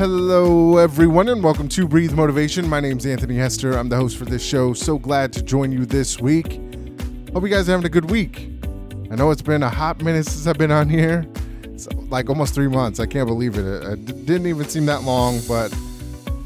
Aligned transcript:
Hello, 0.00 0.78
everyone, 0.78 1.28
and 1.28 1.44
welcome 1.44 1.68
to 1.68 1.86
Breathe 1.86 2.12
Motivation. 2.12 2.66
My 2.66 2.80
name's 2.80 3.04
Anthony 3.04 3.36
Hester. 3.36 3.76
I'm 3.76 3.90
the 3.90 3.96
host 3.96 4.16
for 4.16 4.24
this 4.24 4.42
show. 4.42 4.72
So 4.72 4.98
glad 4.98 5.30
to 5.34 5.42
join 5.42 5.72
you 5.72 5.84
this 5.84 6.18
week. 6.18 6.58
Hope 7.34 7.42
you 7.42 7.50
guys 7.50 7.68
are 7.68 7.72
having 7.72 7.84
a 7.84 7.90
good 7.90 8.10
week. 8.10 8.48
I 9.10 9.16
know 9.16 9.30
it's 9.30 9.42
been 9.42 9.62
a 9.62 9.68
hot 9.68 10.02
minute 10.02 10.24
since 10.24 10.46
I've 10.46 10.56
been 10.56 10.70
on 10.70 10.88
here. 10.88 11.26
It's 11.64 11.86
like 12.08 12.30
almost 12.30 12.54
three 12.54 12.66
months. 12.66 12.98
I 12.98 13.04
can't 13.04 13.28
believe 13.28 13.58
it. 13.58 13.66
It 13.66 14.06
didn't 14.24 14.46
even 14.46 14.66
seem 14.70 14.86
that 14.86 15.02
long, 15.02 15.38
but 15.46 15.70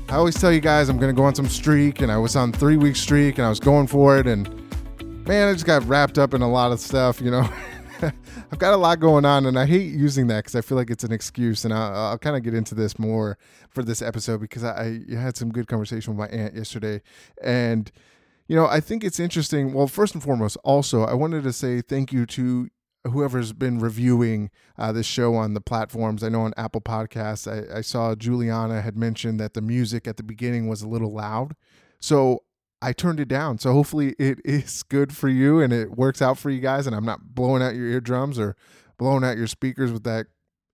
I 0.08 0.16
always 0.16 0.34
tell 0.34 0.50
you 0.50 0.58
guys 0.58 0.88
I'm 0.88 0.98
going 0.98 1.14
to 1.14 1.16
go 1.16 1.24
on 1.24 1.36
some 1.36 1.48
streak, 1.48 2.00
and 2.00 2.10
I 2.10 2.16
was 2.16 2.34
on 2.34 2.50
three 2.50 2.76
week 2.76 2.96
streak, 2.96 3.38
and 3.38 3.46
I 3.46 3.50
was 3.50 3.60
going 3.60 3.86
for 3.86 4.18
it, 4.18 4.26
and 4.26 4.48
man, 5.28 5.48
I 5.48 5.52
just 5.52 5.64
got 5.64 5.86
wrapped 5.86 6.18
up 6.18 6.34
in 6.34 6.42
a 6.42 6.50
lot 6.50 6.72
of 6.72 6.80
stuff, 6.80 7.20
you 7.20 7.30
know. 7.30 7.48
I've 8.52 8.58
got 8.58 8.74
a 8.74 8.76
lot 8.76 9.00
going 9.00 9.24
on, 9.24 9.46
and 9.46 9.58
I 9.58 9.66
hate 9.66 9.92
using 9.92 10.26
that 10.28 10.44
because 10.44 10.54
I 10.54 10.60
feel 10.60 10.76
like 10.76 10.90
it's 10.90 11.04
an 11.04 11.12
excuse. 11.12 11.64
And 11.64 11.72
I'll, 11.72 11.94
I'll 11.94 12.18
kind 12.18 12.36
of 12.36 12.42
get 12.42 12.54
into 12.54 12.74
this 12.74 12.98
more 12.98 13.38
for 13.70 13.82
this 13.82 14.02
episode 14.02 14.40
because 14.40 14.64
I, 14.64 15.00
I 15.10 15.16
had 15.16 15.36
some 15.36 15.50
good 15.50 15.66
conversation 15.66 16.16
with 16.16 16.30
my 16.30 16.36
aunt 16.36 16.54
yesterday, 16.54 17.02
and 17.42 17.90
you 18.46 18.56
know 18.56 18.66
I 18.66 18.80
think 18.80 19.04
it's 19.04 19.20
interesting. 19.20 19.72
Well, 19.72 19.86
first 19.86 20.14
and 20.14 20.22
foremost, 20.22 20.56
also 20.64 21.02
I 21.02 21.14
wanted 21.14 21.44
to 21.44 21.52
say 21.52 21.80
thank 21.80 22.12
you 22.12 22.26
to 22.26 22.68
whoever's 23.04 23.52
been 23.52 23.78
reviewing 23.78 24.50
uh, 24.78 24.90
this 24.92 25.06
show 25.06 25.34
on 25.34 25.54
the 25.54 25.60
platforms. 25.60 26.22
I 26.22 26.30
know 26.30 26.42
on 26.42 26.54
Apple 26.56 26.80
Podcasts, 26.80 27.46
I, 27.46 27.78
I 27.78 27.80
saw 27.82 28.14
Juliana 28.14 28.80
had 28.80 28.96
mentioned 28.96 29.38
that 29.40 29.54
the 29.54 29.60
music 29.60 30.08
at 30.08 30.16
the 30.16 30.22
beginning 30.22 30.68
was 30.68 30.82
a 30.82 30.88
little 30.88 31.12
loud, 31.12 31.54
so 32.00 32.43
I 32.84 32.92
turned 32.92 33.18
it 33.18 33.28
down. 33.28 33.58
So 33.58 33.72
hopefully 33.72 34.14
it 34.18 34.40
is 34.44 34.82
good 34.82 35.16
for 35.16 35.28
you 35.28 35.60
and 35.60 35.72
it 35.72 35.92
works 35.92 36.20
out 36.20 36.36
for 36.38 36.50
you 36.50 36.60
guys. 36.60 36.86
And 36.86 36.94
I'm 36.94 37.06
not 37.06 37.34
blowing 37.34 37.62
out 37.62 37.74
your 37.74 37.86
eardrums 37.86 38.38
or 38.38 38.56
blowing 38.98 39.24
out 39.24 39.38
your 39.38 39.46
speakers 39.46 39.90
with 39.90 40.04
that 40.04 40.26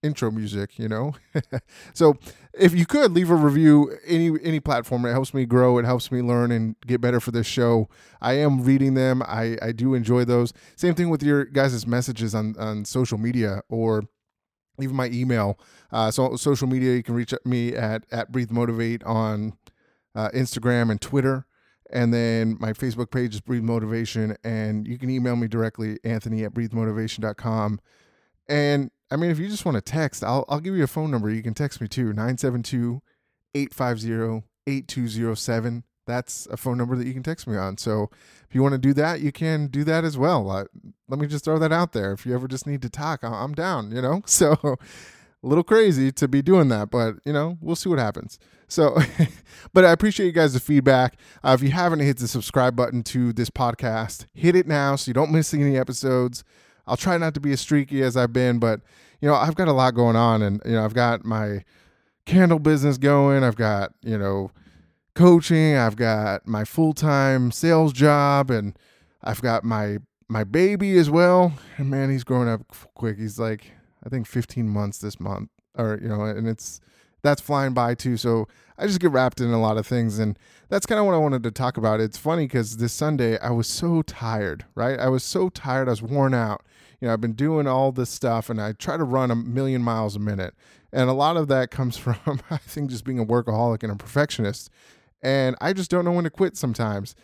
intro 0.03 0.31
music, 0.31 0.77
you 0.79 0.89
know. 0.89 1.15
so 1.95 2.17
if 2.53 2.75
you 2.75 2.85
could 2.85 3.13
leave 3.13 3.31
a 3.31 3.37
review 3.37 3.97
any 4.07 4.33
any 4.43 4.59
platform, 4.59 5.05
it 5.05 5.13
helps 5.13 5.33
me 5.33 5.47
grow, 5.47 5.79
it 5.79 5.85
helps 5.85 6.11
me 6.11 6.21
learn 6.21 6.51
and 6.51 6.75
get 6.87 7.01
better 7.01 7.21
for 7.21 7.31
this 7.31 7.47
show. 7.47 7.89
I 8.21 8.33
am 8.35 8.65
reading 8.65 8.95
them. 8.95 9.23
I 9.23 9.57
I 9.63 9.73
do 9.73 9.95
enjoy 9.95 10.25
those. 10.25 10.53
Same 10.75 10.95
thing 10.95 11.11
with 11.11 11.23
your 11.23 11.45
guys' 11.45 11.87
messages 11.87 12.35
on 12.35 12.57
on 12.59 12.85
social 12.87 13.19
media 13.19 13.63
or 13.69 14.05
even 14.81 14.97
my 14.97 15.09
email. 15.09 15.59
Uh, 15.93 16.11
so 16.11 16.35
social 16.37 16.67
media, 16.67 16.95
you 16.95 17.03
can 17.03 17.15
reach 17.15 17.35
me 17.45 17.77
at 17.77 18.05
at 18.11 18.33
Breathe 18.33 18.51
Motivate 18.51 19.05
on 19.05 19.53
uh, 20.15 20.31
Instagram 20.31 20.91
and 20.91 21.01
Twitter. 21.01 21.47
And 21.93 22.15
then 22.15 22.57
my 22.61 22.73
Facebook 22.73 23.11
page 23.11 23.35
is 23.35 23.41
Breathe 23.41 23.63
Motivation. 23.63 24.37
And 24.45 24.87
you 24.87 24.99
can 24.99 25.11
email 25.11 25.37
me 25.37 25.49
directly, 25.49 25.99
Anthony 26.05 26.45
at 26.45 26.55
breathemotivation.com. 26.55 27.81
And 28.49 28.91
I 29.11 29.17
mean, 29.17 29.31
if 29.31 29.39
you 29.39 29.49
just 29.49 29.65
want 29.65 29.77
to 29.77 29.81
text, 29.81 30.23
I'll, 30.23 30.45
I'll 30.49 30.61
give 30.61 30.77
you 30.77 30.85
a 30.85 30.89
phone 30.89 31.11
number. 31.11 31.31
You 31.31 31.43
can 31.43 31.55
text 31.55 31.81
me 31.81 31.89
too 31.89 32.13
972 32.13 33.03
850 33.55 34.47
8207. 34.67 35.85
That's 36.07 36.47
a 36.47 36.57
phone 36.57 36.79
number 36.79 36.97
that 36.97 37.07
you 37.07 37.13
can 37.13 37.23
text 37.23 37.47
me 37.47 37.57
on. 37.57 37.77
So 37.77 38.11
if 38.49 38.55
you 38.55 38.63
want 38.63 38.73
to 38.73 38.79
do 38.79 38.93
that, 38.95 39.21
you 39.21 39.33
can 39.33 39.69
do 39.69 39.85
that 39.85 40.05
as 40.05 40.19
well. 40.19 40.51
Uh, 40.51 40.65
let 41.09 41.21
me 41.21 41.27
just 41.27 41.45
throw 41.45 41.59
that 41.59 41.73
out 41.73 41.93
there. 41.93 42.13
If 42.13 42.27
you 42.27 42.35
ever 42.35 42.49
just 42.49 42.67
need 42.67 42.83
to 42.83 42.91
talk, 42.91 43.23
I'm 43.23 43.55
down, 43.55 43.93
you 43.93 44.03
know? 44.03 44.23
So 44.27 44.77
a 45.43 45.47
little 45.47 45.65
crazy 45.65 46.13
to 46.13 46.29
be 46.29 46.43
doing 46.43 46.69
that, 46.69 46.91
but 46.91 47.17
you 47.25 47.33
know, 47.33 47.57
we'll 47.61 47.77
see 47.77 47.89
what 47.89 47.99
happens. 47.99 48.39
So, 48.69 48.97
but 49.73 49.85
I 49.85 49.93
appreciate 49.93 50.27
you 50.27 50.33
guys' 50.33 50.53
the 50.53 50.61
feedback. 50.61 51.17
Uh, 51.43 51.57
if 51.59 51.63
you 51.63 51.71
haven't 51.71 52.01
hit 52.01 52.19
the 52.19 52.29
subscribe 52.29 52.77
button 52.77 53.03
to 53.05 53.33
this 53.33 53.51
podcast, 53.51 54.27
hit 54.35 54.55
it 54.55 54.67
now 54.67 54.97
so 54.97 55.09
you 55.09 55.15
don't 55.15 55.33
miss 55.33 55.55
any 55.55 55.79
episodes. 55.79 56.45
I'll 56.87 56.97
try 56.97 57.17
not 57.17 57.35
to 57.35 57.41
be 57.41 57.53
as 57.53 57.61
streaky 57.61 58.03
as 58.03 58.17
I've 58.17 58.33
been, 58.33 58.59
but 58.59 58.81
you 59.21 59.29
know, 59.29 59.35
I've 59.35 59.55
got 59.55 59.69
a 59.69 59.73
lot 59.73 59.95
going 59.95 60.17
on, 60.17 60.43
and 60.43 60.61
you 60.65 60.73
know, 60.73 60.85
I've 60.85 60.95
got 60.95 61.25
my 61.25 61.65
candle 62.27 62.59
business 62.59 62.99
going. 62.99 63.43
I've 63.43 63.57
got 63.57 63.93
you 64.03 64.19
know, 64.19 64.51
coaching. 65.15 65.77
I've 65.77 65.97
got 65.97 66.47
my 66.47 66.65
full 66.65 66.93
time 66.93 67.51
sales 67.51 67.93
job, 67.93 68.51
and 68.51 68.79
I've 69.23 69.41
got 69.41 69.65
my 69.65 69.99
my 70.29 70.45
baby 70.45 70.97
as 70.99 71.11
well. 71.11 71.53
And 71.77 71.91
man, 71.91 72.11
he's 72.11 72.25
growing 72.25 72.49
up 72.49 72.63
quick. 72.95 73.19
He's 73.19 73.39
like 73.39 73.73
I 74.05 74.09
think 74.09 74.27
15 74.27 74.69
months 74.69 74.99
this 74.99 75.21
month, 75.21 75.51
or 75.77 75.99
you 76.03 76.09
know, 76.09 76.23
and 76.23 76.49
it's 76.49 76.81
that's 77.23 77.41
flying 77.41 77.75
by 77.75 77.95
too. 77.95 78.17
So 78.17 78.49
I 78.79 78.87
just 78.87 79.01
get 79.01 79.11
wrapped 79.11 79.41
in 79.41 79.51
a 79.51 79.61
lot 79.61 79.77
of 79.77 79.87
things, 79.87 80.19
and 80.19 80.39
that's 80.69 80.87
kind 80.87 80.99
of 80.99 81.07
what 81.07 81.15
I 81.15 81.19
wanted 81.19 81.43
to 81.43 81.51
talk 81.51 81.77
about. 81.77 82.01
It's 82.01 82.17
funny 82.17 82.45
because 82.47 82.79
this 82.79 82.93
Sunday 82.93 83.39
I 83.39 83.51
was 83.51 83.67
so 83.67 84.03
tired, 84.03 84.65
right? 84.75 84.99
I 84.99 85.09
was 85.09 85.23
so 85.23 85.49
tired. 85.49 85.89
I 85.89 85.93
was 85.93 86.03
worn 86.03 86.35
out. 86.35 86.63
You 87.01 87.09
know, 87.09 87.15
I've 87.15 87.21
been 87.21 87.33
doing 87.33 87.67
all 87.67 87.93
this 87.93 88.11
stuff, 88.11 88.51
and 88.51 88.61
I 88.61 88.73
try 88.73 88.97
to 88.97 89.05
run 89.05 89.31
a 89.31 89.37
million 89.37 89.83
miles 89.83 90.17
a 90.17 90.21
minute, 90.21 90.55
and 90.93 91.09
a 91.11 91.15
lot 91.15 91.37
of 91.37 91.49
that 91.49 91.71
comes 91.71 91.97
from 91.99 92.41
I 92.51 92.57
think 92.59 92.91
just 92.91 93.05
being 93.05 93.19
a 93.19 93.27
workaholic 93.27 93.83
and 93.83 93.93
a 93.93 93.97
perfectionist, 93.97 94.71
and 95.23 95.57
I 95.61 95.73
just 95.73 95.91
don't 95.91 96.05
know 96.05 96.13
when 96.13 96.25
to 96.25 96.31
quit 96.31 96.57
sometimes. 96.57 97.15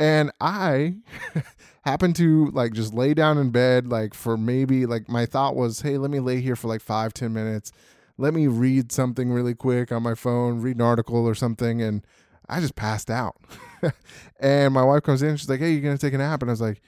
And 0.00 0.32
I 0.40 0.96
happened 1.84 2.16
to 2.16 2.46
like 2.52 2.72
just 2.72 2.94
lay 2.94 3.12
down 3.12 3.36
in 3.36 3.50
bed, 3.50 3.86
like 3.86 4.14
for 4.14 4.38
maybe 4.38 4.86
like 4.86 5.08
my 5.10 5.26
thought 5.26 5.54
was, 5.54 5.82
hey, 5.82 5.98
let 5.98 6.10
me 6.10 6.20
lay 6.20 6.40
here 6.40 6.56
for 6.56 6.68
like 6.68 6.80
five, 6.80 7.12
ten 7.12 7.34
minutes. 7.34 7.70
Let 8.16 8.32
me 8.34 8.46
read 8.46 8.90
something 8.92 9.30
really 9.30 9.54
quick 9.54 9.92
on 9.92 10.02
my 10.02 10.14
phone, 10.14 10.60
read 10.60 10.76
an 10.76 10.82
article 10.82 11.26
or 11.26 11.34
something. 11.34 11.82
And 11.82 12.04
I 12.48 12.60
just 12.60 12.76
passed 12.76 13.10
out. 13.10 13.36
and 14.40 14.72
my 14.72 14.82
wife 14.82 15.02
comes 15.02 15.22
in, 15.22 15.36
she's 15.36 15.50
like, 15.50 15.60
hey, 15.60 15.72
you 15.72 15.82
gonna 15.82 15.98
take 15.98 16.14
a 16.14 16.18
nap? 16.18 16.42
And 16.42 16.50
I 16.50 16.54
was 16.54 16.62
like, 16.62 16.80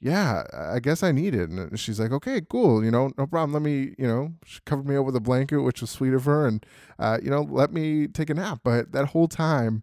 yeah, 0.00 0.44
I 0.54 0.78
guess 0.78 1.02
I 1.02 1.12
need 1.12 1.34
it. 1.34 1.50
And 1.50 1.78
she's 1.78 2.00
like, 2.00 2.12
okay, 2.12 2.40
cool. 2.48 2.84
You 2.84 2.90
know, 2.90 3.10
no 3.18 3.26
problem. 3.26 3.52
Let 3.52 3.62
me, 3.62 3.94
you 3.98 4.06
know, 4.06 4.32
she 4.46 4.60
covered 4.64 4.86
me 4.86 4.96
up 4.96 5.04
with 5.04 5.16
a 5.16 5.20
blanket, 5.20 5.60
which 5.60 5.80
was 5.82 5.90
sweet 5.90 6.14
of 6.14 6.24
her. 6.24 6.46
And, 6.46 6.64
uh, 6.98 7.18
you 7.22 7.30
know, 7.30 7.42
let 7.42 7.72
me 7.72 8.06
take 8.06 8.30
a 8.30 8.34
nap. 8.34 8.60
But 8.64 8.92
that 8.92 9.06
whole 9.08 9.28
time, 9.28 9.82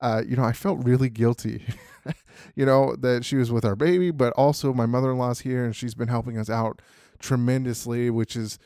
uh, 0.00 0.22
you 0.26 0.36
know, 0.36 0.44
I 0.44 0.52
felt 0.52 0.84
really 0.84 1.10
guilty, 1.10 1.62
you 2.54 2.64
know, 2.64 2.94
that 2.96 3.24
she 3.24 3.36
was 3.36 3.50
with 3.50 3.64
our 3.64 3.76
baby, 3.76 4.10
but 4.10 4.32
also 4.34 4.72
my 4.72 4.86
mother 4.86 5.10
in 5.10 5.18
law's 5.18 5.40
here 5.40 5.64
and 5.64 5.74
she's 5.74 5.94
been 5.94 6.08
helping 6.08 6.38
us 6.38 6.48
out 6.48 6.80
tremendously, 7.18 8.10
which 8.10 8.36
is, 8.36 8.58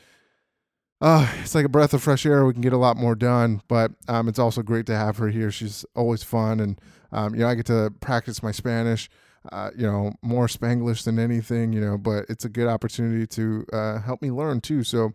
uh, 1.01 1.27
it's 1.41 1.55
like 1.55 1.65
a 1.65 1.69
breath 1.69 1.93
of 1.93 2.03
fresh 2.03 2.25
air. 2.25 2.45
We 2.45 2.53
can 2.53 2.61
get 2.61 2.73
a 2.73 2.77
lot 2.77 2.97
more 2.97 3.15
done, 3.15 3.61
but 3.67 3.91
um, 4.07 4.27
it's 4.27 4.39
also 4.39 4.61
great 4.61 4.85
to 4.85 4.95
have 4.95 5.17
her 5.17 5.29
here. 5.29 5.51
She's 5.51 5.85
always 5.95 6.23
fun. 6.23 6.59
And, 6.59 6.79
um, 7.11 7.33
you 7.33 7.41
know, 7.41 7.47
I 7.47 7.55
get 7.55 7.65
to 7.65 7.91
practice 7.99 8.43
my 8.43 8.51
Spanish, 8.51 9.09
uh, 9.51 9.71
you 9.75 9.85
know, 9.85 10.13
more 10.21 10.47
Spanglish 10.47 11.03
than 11.03 11.19
anything, 11.19 11.73
you 11.73 11.81
know, 11.81 11.97
but 11.97 12.25
it's 12.29 12.45
a 12.45 12.49
good 12.49 12.67
opportunity 12.67 13.27
to 13.27 13.65
uh, 13.73 13.99
help 13.99 14.21
me 14.21 14.31
learn 14.31 14.61
too. 14.61 14.83
So 14.83 15.13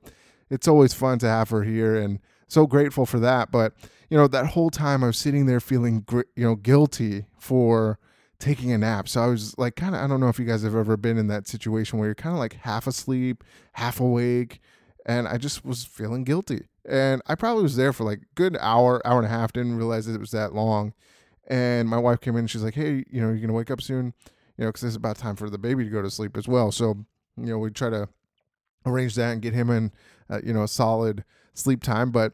it's 0.51 0.69
always 0.69 0.93
fun 0.93 1.21
to 1.21 1.27
have 1.29 1.51
her 1.51 1.63
here 1.63 1.97
and 1.97 2.19
so 2.49 2.67
grateful 2.67 3.07
for 3.07 3.21
that. 3.21 3.51
But, 3.51 3.75
you 4.11 4.17
know, 4.17 4.27
that 4.27 4.47
whole 4.47 4.71
time 4.71 5.05
I 5.05 5.09
was 5.09 5.19
sitting 5.19 5.47
there 5.47 5.61
feeling, 5.61 6.05
you 6.11 6.45
know, 6.45 6.57
guilty 6.57 7.27
for 7.39 7.99
taking 8.39 8.73
a 8.73 8.79
nap. 8.79 9.09
So 9.09 9.23
I 9.23 9.27
was 9.27 9.57
like, 9.59 9.77
kind 9.77 9.95
of, 9.95 10.03
I 10.03 10.07
don't 10.07 10.21
know 10.21 10.29
if 10.29 10.39
you 10.39 10.45
guys 10.45 10.63
have 10.63 10.75
ever 10.75 10.97
been 10.97 11.19
in 11.19 11.27
that 11.29 11.47
situation 11.47 11.99
where 11.99 12.09
you're 12.09 12.15
kind 12.15 12.35
of 12.35 12.39
like 12.39 12.55
half 12.55 12.87
asleep, 12.87 13.45
half 13.73 14.01
awake, 14.01 14.61
and 15.07 15.27
I 15.27 15.39
just 15.39 15.65
was 15.65 15.85
feeling 15.85 16.25
guilty. 16.25 16.67
And 16.89 17.21
I 17.27 17.35
probably 17.35 17.63
was 17.63 17.77
there 17.77 17.93
for 17.93 18.05
like 18.05 18.21
good 18.35 18.57
hour, 18.61 19.07
hour 19.07 19.19
and 19.19 19.27
a 19.27 19.31
half, 19.31 19.53
didn't 19.53 19.77
realize 19.77 20.07
that 20.07 20.15
it 20.15 20.21
was 20.21 20.31
that 20.31 20.55
long. 20.55 20.95
And 21.49 21.89
my 21.89 21.99
wife 21.99 22.21
came 22.21 22.35
in 22.35 22.41
and 22.41 22.51
she's 22.51 22.63
like, 22.63 22.75
hey, 22.75 23.05
you 23.11 23.21
know, 23.21 23.33
you're 23.33 23.49
to 23.49 23.53
wake 23.53 23.71
up 23.71 23.81
soon, 23.81 24.15
you 24.57 24.65
know, 24.65 24.69
because 24.69 24.85
it's 24.85 24.97
about 24.97 25.17
time 25.17 25.35
for 25.35 25.51
the 25.51 25.59
baby 25.59 25.85
to 25.85 25.91
go 25.91 26.03
to 26.03 26.11
sleep 26.11 26.37
as 26.37 26.47
well. 26.47 26.71
So, 26.71 27.07
you 27.37 27.47
know, 27.47 27.59
we 27.59 27.71
try 27.71 27.91
to 27.91 28.09
arrange 28.87 29.15
that 29.17 29.33
and 29.33 29.43
get 29.43 29.55
him 29.55 29.71
in, 29.71 29.93
uh, 30.31 30.41
you 30.45 30.53
know, 30.53 30.63
a 30.63 30.69
solid 30.69 31.25
sleep 31.55 31.83
time. 31.83 32.11
But 32.11 32.33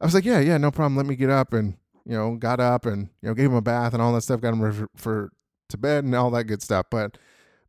I 0.00 0.04
was 0.04 0.14
like, 0.14 0.24
yeah, 0.24 0.40
yeah, 0.40 0.58
no 0.58 0.70
problem. 0.70 0.96
Let 0.96 1.06
me 1.06 1.16
get 1.16 1.30
up 1.30 1.52
and 1.52 1.76
you 2.04 2.16
know, 2.16 2.34
got 2.34 2.60
up 2.60 2.86
and 2.86 3.08
you 3.22 3.28
know 3.28 3.34
gave 3.34 3.46
him 3.46 3.54
a 3.54 3.62
bath 3.62 3.92
and 3.92 4.02
all 4.02 4.12
that 4.14 4.22
stuff. 4.22 4.40
Got 4.40 4.54
him 4.54 4.72
for, 4.72 4.88
for 4.96 5.32
to 5.68 5.78
bed 5.78 6.04
and 6.04 6.14
all 6.14 6.30
that 6.30 6.44
good 6.44 6.62
stuff. 6.62 6.86
But 6.90 7.18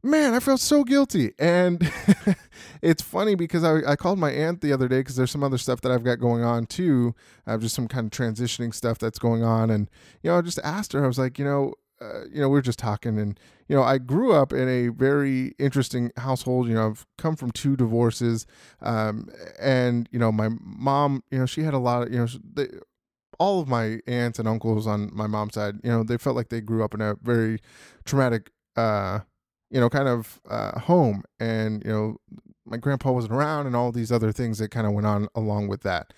man, 0.03 0.33
I 0.33 0.39
felt 0.39 0.59
so 0.59 0.83
guilty. 0.83 1.31
And 1.39 1.91
it's 2.81 3.01
funny 3.01 3.35
because 3.35 3.63
I, 3.63 3.91
I 3.91 3.95
called 3.95 4.19
my 4.19 4.31
aunt 4.31 4.61
the 4.61 4.73
other 4.73 4.87
day 4.87 4.99
because 4.99 5.15
there's 5.15 5.31
some 5.31 5.43
other 5.43 5.57
stuff 5.57 5.81
that 5.81 5.91
I've 5.91 6.03
got 6.03 6.19
going 6.19 6.43
on 6.43 6.65
too. 6.65 7.15
I 7.47 7.51
have 7.51 7.61
just 7.61 7.75
some 7.75 7.87
kind 7.87 8.05
of 8.05 8.11
transitioning 8.11 8.73
stuff 8.73 8.99
that's 8.99 9.19
going 9.19 9.43
on. 9.43 9.69
And, 9.69 9.89
you 10.21 10.29
know, 10.29 10.37
I 10.37 10.41
just 10.41 10.59
asked 10.63 10.93
her, 10.93 11.03
I 11.03 11.07
was 11.07 11.17
like, 11.17 11.39
you 11.39 11.45
know, 11.45 11.73
uh, 12.03 12.25
you 12.31 12.41
know, 12.41 12.49
we 12.49 12.53
were 12.53 12.61
just 12.61 12.79
talking, 12.79 13.17
and 13.17 13.39
you 13.67 13.75
know, 13.75 13.83
I 13.83 13.97
grew 13.97 14.33
up 14.33 14.51
in 14.51 14.67
a 14.67 14.89
very 14.89 15.53
interesting 15.57 16.11
household. 16.17 16.67
You 16.67 16.75
know, 16.75 16.87
I've 16.87 17.05
come 17.17 17.35
from 17.35 17.51
two 17.51 17.75
divorces, 17.75 18.45
um, 18.81 19.29
and 19.59 20.09
you 20.11 20.19
know, 20.19 20.31
my 20.31 20.49
mom, 20.59 21.23
you 21.31 21.39
know, 21.39 21.45
she 21.45 21.63
had 21.63 21.73
a 21.73 21.79
lot 21.79 22.03
of, 22.03 22.13
you 22.13 22.19
know, 22.19 22.27
they, 22.53 22.67
all 23.39 23.61
of 23.61 23.67
my 23.67 23.99
aunts 24.07 24.39
and 24.39 24.47
uncles 24.47 24.85
on 24.85 25.09
my 25.13 25.27
mom's 25.27 25.53
side, 25.53 25.75
you 25.83 25.91
know, 25.91 26.03
they 26.03 26.17
felt 26.17 26.35
like 26.35 26.49
they 26.49 26.61
grew 26.61 26.83
up 26.83 26.93
in 26.93 27.01
a 27.01 27.15
very 27.21 27.59
traumatic, 28.05 28.51
uh, 28.75 29.19
you 29.69 29.79
know, 29.79 29.89
kind 29.89 30.07
of 30.07 30.41
uh, 30.49 30.79
home, 30.79 31.23
and 31.39 31.83
you 31.85 31.91
know, 31.91 32.17
my 32.65 32.77
grandpa 32.77 33.11
wasn't 33.11 33.33
around, 33.33 33.65
and 33.65 33.75
all 33.75 33.91
these 33.91 34.11
other 34.11 34.31
things 34.31 34.57
that 34.57 34.71
kind 34.71 34.87
of 34.87 34.93
went 34.93 35.07
on 35.07 35.27
along 35.35 35.67
with 35.67 35.81
that. 35.83 36.13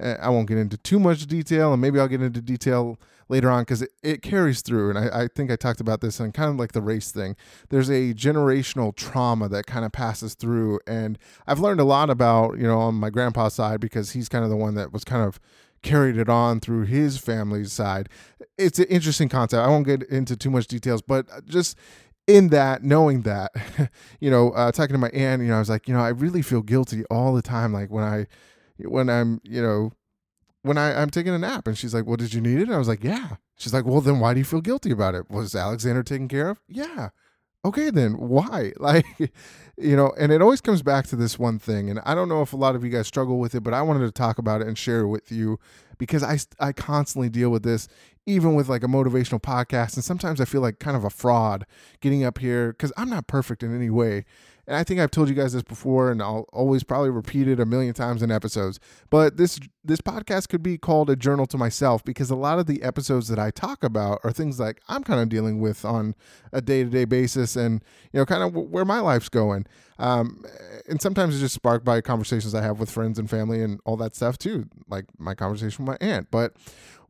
Uh, 0.00 0.16
I 0.20 0.28
won't 0.30 0.48
get 0.48 0.58
into 0.58 0.76
too 0.78 0.98
much 0.98 1.26
detail, 1.26 1.72
and 1.72 1.82
maybe 1.82 2.00
I'll 2.00 2.08
get 2.08 2.22
into 2.22 2.42
detail 2.42 2.98
later 3.28 3.50
on 3.50 3.62
because 3.62 3.82
it, 3.82 3.90
it 4.02 4.22
carries 4.22 4.62
through. 4.62 4.90
And 4.90 4.98
I, 4.98 5.22
I 5.22 5.28
think 5.28 5.50
I 5.50 5.56
talked 5.56 5.80
about 5.80 6.00
this 6.00 6.20
and 6.20 6.32
kind 6.32 6.50
of 6.50 6.56
like 6.56 6.72
the 6.72 6.82
race 6.82 7.10
thing. 7.10 7.36
There's 7.68 7.88
a 7.88 8.14
generational 8.14 8.94
trauma 8.94 9.48
that 9.48 9.66
kind 9.66 9.84
of 9.84 9.92
passes 9.92 10.34
through. 10.34 10.80
And 10.86 11.18
I've 11.46 11.60
learned 11.60 11.80
a 11.80 11.84
lot 11.84 12.10
about, 12.10 12.58
you 12.58 12.66
know, 12.66 12.78
on 12.78 12.94
my 12.94 13.10
grandpa's 13.10 13.54
side 13.54 13.80
because 13.80 14.12
he's 14.12 14.28
kind 14.28 14.44
of 14.44 14.50
the 14.50 14.56
one 14.56 14.74
that 14.74 14.92
was 14.92 15.04
kind 15.04 15.22
of 15.22 15.40
carried 15.82 16.16
it 16.16 16.28
on 16.28 16.60
through 16.60 16.84
his 16.84 17.18
family's 17.18 17.72
side. 17.72 18.08
It's 18.58 18.78
an 18.78 18.86
interesting 18.86 19.28
concept. 19.28 19.64
I 19.64 19.68
won't 19.68 19.86
get 19.86 20.02
into 20.04 20.36
too 20.36 20.50
much 20.50 20.66
details, 20.66 21.02
but 21.02 21.26
just 21.46 21.76
in 22.26 22.48
that, 22.48 22.82
knowing 22.82 23.22
that, 23.22 23.52
you 24.20 24.30
know, 24.30 24.50
uh, 24.50 24.72
talking 24.72 24.94
to 24.94 24.98
my 24.98 25.10
aunt, 25.10 25.42
you 25.42 25.48
know, 25.48 25.56
I 25.56 25.58
was 25.60 25.68
like, 25.68 25.86
you 25.86 25.94
know, 25.94 26.00
I 26.00 26.08
really 26.08 26.42
feel 26.42 26.62
guilty 26.62 27.04
all 27.06 27.34
the 27.34 27.42
time. 27.42 27.72
Like 27.72 27.90
when 27.90 28.04
I, 28.04 28.26
when 28.78 29.08
I'm, 29.08 29.40
you 29.44 29.62
know, 29.62 29.92
when 30.66 30.78
I, 30.78 31.00
I'm 31.00 31.10
taking 31.10 31.32
a 31.32 31.38
nap 31.38 31.66
and 31.66 31.78
she's 31.78 31.94
like, 31.94 32.06
well, 32.06 32.16
did 32.16 32.34
you 32.34 32.40
need 32.40 32.58
it? 32.58 32.70
I 32.70 32.78
was 32.78 32.88
like, 32.88 33.04
yeah. 33.04 33.36
She's 33.56 33.72
like, 33.72 33.84
well, 33.84 34.00
then 34.00 34.20
why 34.20 34.34
do 34.34 34.40
you 34.40 34.44
feel 34.44 34.60
guilty 34.60 34.90
about 34.90 35.14
it? 35.14 35.30
Was 35.30 35.54
Alexander 35.54 36.02
taken 36.02 36.28
care 36.28 36.48
of? 36.50 36.60
Yeah. 36.68 37.10
Okay, 37.64 37.90
then 37.90 38.12
why? 38.14 38.72
Like, 38.78 39.06
you 39.78 39.96
know, 39.96 40.12
and 40.18 40.32
it 40.32 40.42
always 40.42 40.60
comes 40.60 40.82
back 40.82 41.06
to 41.08 41.16
this 41.16 41.38
one 41.38 41.58
thing. 41.58 41.90
And 41.90 42.00
I 42.04 42.14
don't 42.14 42.28
know 42.28 42.42
if 42.42 42.52
a 42.52 42.56
lot 42.56 42.74
of 42.74 42.84
you 42.84 42.90
guys 42.90 43.06
struggle 43.06 43.38
with 43.38 43.54
it, 43.54 43.62
but 43.62 43.74
I 43.74 43.82
wanted 43.82 44.06
to 44.06 44.12
talk 44.12 44.38
about 44.38 44.60
it 44.60 44.66
and 44.66 44.76
share 44.76 45.00
it 45.00 45.08
with 45.08 45.30
you 45.30 45.58
because 45.98 46.22
I, 46.22 46.38
I 46.58 46.72
constantly 46.72 47.28
deal 47.28 47.50
with 47.50 47.62
this, 47.62 47.88
even 48.26 48.54
with 48.54 48.68
like 48.68 48.82
a 48.82 48.88
motivational 48.88 49.40
podcast. 49.40 49.94
And 49.94 50.04
sometimes 50.04 50.40
I 50.40 50.44
feel 50.44 50.60
like 50.60 50.78
kind 50.78 50.96
of 50.96 51.04
a 51.04 51.10
fraud 51.10 51.66
getting 52.00 52.24
up 52.24 52.38
here 52.38 52.72
because 52.72 52.92
I'm 52.96 53.10
not 53.10 53.26
perfect 53.26 53.62
in 53.62 53.74
any 53.74 53.90
way 53.90 54.24
and 54.66 54.76
I 54.76 54.82
think 54.82 54.98
I've 54.98 55.12
told 55.12 55.28
you 55.28 55.34
guys 55.34 55.52
this 55.52 55.62
before, 55.62 56.10
and 56.10 56.20
I'll 56.20 56.46
always 56.52 56.82
probably 56.82 57.10
repeat 57.10 57.46
it 57.46 57.60
a 57.60 57.66
million 57.66 57.94
times 57.94 58.20
in 58.20 58.32
episodes. 58.32 58.80
But 59.10 59.36
this 59.36 59.60
this 59.84 60.00
podcast 60.00 60.48
could 60.48 60.62
be 60.62 60.76
called 60.76 61.08
a 61.08 61.14
journal 61.14 61.46
to 61.46 61.56
myself 61.56 62.04
because 62.04 62.30
a 62.30 62.36
lot 62.36 62.58
of 62.58 62.66
the 62.66 62.82
episodes 62.82 63.28
that 63.28 63.38
I 63.38 63.52
talk 63.52 63.84
about 63.84 64.20
are 64.24 64.32
things 64.32 64.58
like 64.58 64.80
I'm 64.88 65.04
kind 65.04 65.20
of 65.20 65.28
dealing 65.28 65.60
with 65.60 65.84
on 65.84 66.16
a 66.52 66.60
day 66.60 66.82
to 66.82 66.90
day 66.90 67.04
basis, 67.04 67.54
and 67.54 67.82
you 68.12 68.18
know, 68.18 68.26
kind 68.26 68.42
of 68.42 68.54
where 68.54 68.84
my 68.84 68.98
life's 68.98 69.28
going. 69.28 69.66
Um, 69.98 70.44
and 70.88 71.00
sometimes 71.00 71.34
it's 71.34 71.42
just 71.42 71.54
sparked 71.54 71.84
by 71.84 72.00
conversations 72.00 72.54
I 72.54 72.62
have 72.62 72.80
with 72.80 72.90
friends 72.90 73.18
and 73.20 73.30
family 73.30 73.62
and 73.62 73.80
all 73.84 73.96
that 73.98 74.16
stuff 74.16 74.36
too, 74.36 74.68
like 74.88 75.04
my 75.16 75.34
conversation 75.34 75.84
with 75.86 76.00
my 76.00 76.06
aunt. 76.06 76.28
But 76.32 76.54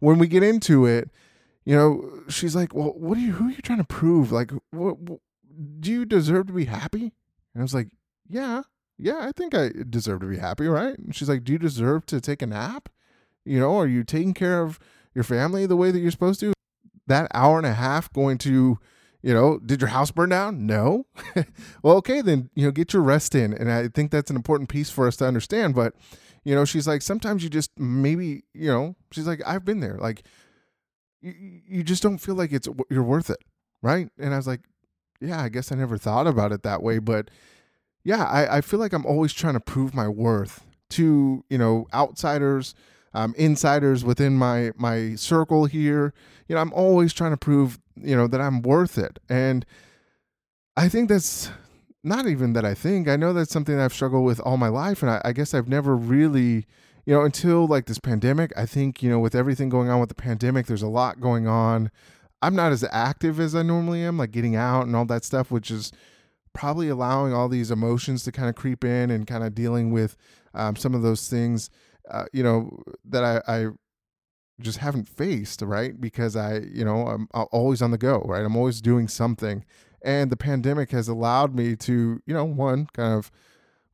when 0.00 0.18
we 0.18 0.28
get 0.28 0.42
into 0.42 0.84
it, 0.84 1.10
you 1.64 1.74
know, 1.74 2.22
she's 2.28 2.54
like, 2.54 2.74
"Well, 2.74 2.92
what 2.96 3.16
are 3.16 3.22
you? 3.22 3.32
Who 3.32 3.48
are 3.48 3.52
you 3.52 3.62
trying 3.62 3.78
to 3.78 3.84
prove? 3.84 4.30
Like, 4.30 4.52
what, 4.72 4.98
what 4.98 5.20
do 5.80 5.90
you 5.90 6.04
deserve 6.04 6.48
to 6.48 6.52
be 6.52 6.66
happy?" 6.66 7.14
And 7.56 7.62
I 7.62 7.64
was 7.64 7.72
like, 7.72 7.88
yeah, 8.28 8.64
yeah, 8.98 9.20
I 9.20 9.32
think 9.32 9.54
I 9.54 9.70
deserve 9.88 10.20
to 10.20 10.26
be 10.26 10.36
happy, 10.36 10.66
right? 10.66 10.98
And 10.98 11.16
she's 11.16 11.30
like, 11.30 11.42
do 11.42 11.52
you 11.52 11.58
deserve 11.58 12.04
to 12.06 12.20
take 12.20 12.42
a 12.42 12.46
nap? 12.46 12.90
You 13.46 13.58
know, 13.58 13.78
are 13.78 13.86
you 13.86 14.04
taking 14.04 14.34
care 14.34 14.60
of 14.60 14.78
your 15.14 15.24
family 15.24 15.64
the 15.64 15.74
way 15.74 15.90
that 15.90 15.98
you're 15.98 16.10
supposed 16.10 16.38
to? 16.40 16.52
That 17.06 17.28
hour 17.32 17.56
and 17.56 17.66
a 17.66 17.72
half 17.72 18.12
going 18.12 18.36
to, 18.38 18.78
you 19.22 19.32
know, 19.32 19.58
did 19.58 19.80
your 19.80 19.88
house 19.88 20.10
burn 20.10 20.28
down? 20.28 20.66
No. 20.66 21.06
well, 21.82 21.96
okay, 21.96 22.20
then, 22.20 22.50
you 22.54 22.66
know, 22.66 22.72
get 22.72 22.92
your 22.92 23.00
rest 23.00 23.34
in. 23.34 23.54
And 23.54 23.72
I 23.72 23.88
think 23.88 24.10
that's 24.10 24.28
an 24.28 24.36
important 24.36 24.68
piece 24.68 24.90
for 24.90 25.08
us 25.08 25.16
to 25.16 25.24
understand. 25.24 25.74
But, 25.74 25.94
you 26.44 26.54
know, 26.54 26.66
she's 26.66 26.86
like, 26.86 27.00
sometimes 27.00 27.42
you 27.42 27.48
just 27.48 27.70
maybe, 27.78 28.44
you 28.52 28.68
know, 28.68 28.96
she's 29.12 29.26
like, 29.26 29.40
I've 29.46 29.64
been 29.64 29.80
there. 29.80 29.96
Like, 29.98 30.24
you, 31.22 31.32
you 31.66 31.82
just 31.82 32.02
don't 32.02 32.18
feel 32.18 32.34
like 32.34 32.52
it's, 32.52 32.68
you're 32.90 33.02
worth 33.02 33.30
it. 33.30 33.42
Right. 33.80 34.10
And 34.18 34.34
I 34.34 34.36
was 34.36 34.46
like, 34.46 34.60
yeah, 35.20 35.42
I 35.42 35.48
guess 35.48 35.72
I 35.72 35.74
never 35.74 35.98
thought 35.98 36.26
about 36.26 36.52
it 36.52 36.62
that 36.62 36.82
way. 36.82 36.98
But 36.98 37.30
yeah, 38.04 38.24
I, 38.24 38.58
I 38.58 38.60
feel 38.60 38.80
like 38.80 38.92
I'm 38.92 39.06
always 39.06 39.32
trying 39.32 39.54
to 39.54 39.60
prove 39.60 39.94
my 39.94 40.08
worth 40.08 40.64
to, 40.90 41.44
you 41.50 41.58
know, 41.58 41.86
outsiders, 41.92 42.74
um, 43.14 43.34
insiders 43.36 44.04
within 44.04 44.36
my 44.36 44.72
my 44.76 45.14
circle 45.14 45.66
here. 45.66 46.12
You 46.48 46.54
know, 46.54 46.60
I'm 46.60 46.72
always 46.72 47.12
trying 47.12 47.32
to 47.32 47.36
prove, 47.36 47.78
you 47.96 48.14
know, 48.16 48.26
that 48.26 48.40
I'm 48.40 48.62
worth 48.62 48.98
it. 48.98 49.18
And 49.28 49.66
I 50.76 50.88
think 50.88 51.08
that's 51.08 51.50
not 52.04 52.26
even 52.26 52.52
that 52.52 52.64
I 52.64 52.74
think. 52.74 53.08
I 53.08 53.16
know 53.16 53.32
that's 53.32 53.52
something 53.52 53.76
that 53.76 53.84
I've 53.84 53.94
struggled 53.94 54.24
with 54.24 54.38
all 54.40 54.56
my 54.56 54.68
life. 54.68 55.02
And 55.02 55.10
I, 55.10 55.20
I 55.24 55.32
guess 55.32 55.54
I've 55.54 55.68
never 55.68 55.96
really 55.96 56.66
you 57.06 57.14
know, 57.14 57.22
until 57.22 57.66
like 57.68 57.86
this 57.86 58.00
pandemic, 58.00 58.52
I 58.56 58.66
think, 58.66 59.00
you 59.00 59.08
know, 59.08 59.20
with 59.20 59.36
everything 59.36 59.68
going 59.68 59.88
on 59.88 60.00
with 60.00 60.08
the 60.08 60.16
pandemic, 60.16 60.66
there's 60.66 60.82
a 60.82 60.88
lot 60.88 61.20
going 61.20 61.46
on 61.46 61.90
I'm 62.46 62.54
not 62.54 62.70
as 62.70 62.84
active 62.92 63.40
as 63.40 63.56
I 63.56 63.62
normally 63.62 64.04
am, 64.04 64.18
like 64.18 64.30
getting 64.30 64.54
out 64.54 64.86
and 64.86 64.94
all 64.94 65.04
that 65.06 65.24
stuff, 65.24 65.50
which 65.50 65.68
is 65.68 65.90
probably 66.52 66.88
allowing 66.88 67.34
all 67.34 67.48
these 67.48 67.72
emotions 67.72 68.22
to 68.22 68.30
kind 68.30 68.48
of 68.48 68.54
creep 68.54 68.84
in 68.84 69.10
and 69.10 69.26
kind 69.26 69.42
of 69.42 69.52
dealing 69.52 69.90
with 69.90 70.16
um, 70.54 70.76
some 70.76 70.94
of 70.94 71.02
those 71.02 71.28
things, 71.28 71.70
uh, 72.08 72.26
you 72.32 72.44
know, 72.44 72.70
that 73.04 73.24
I, 73.24 73.42
I 73.52 73.66
just 74.60 74.78
haven't 74.78 75.08
faced, 75.08 75.60
right? 75.60 76.00
Because 76.00 76.36
I, 76.36 76.58
you 76.58 76.84
know, 76.84 77.08
I'm 77.08 77.28
always 77.50 77.82
on 77.82 77.90
the 77.90 77.98
go, 77.98 78.20
right? 78.20 78.44
I'm 78.44 78.56
always 78.56 78.80
doing 78.80 79.08
something. 79.08 79.64
And 80.02 80.30
the 80.30 80.36
pandemic 80.36 80.92
has 80.92 81.08
allowed 81.08 81.52
me 81.52 81.74
to, 81.74 82.22
you 82.24 82.32
know, 82.32 82.44
one, 82.44 82.86
kind 82.92 83.12
of 83.12 83.32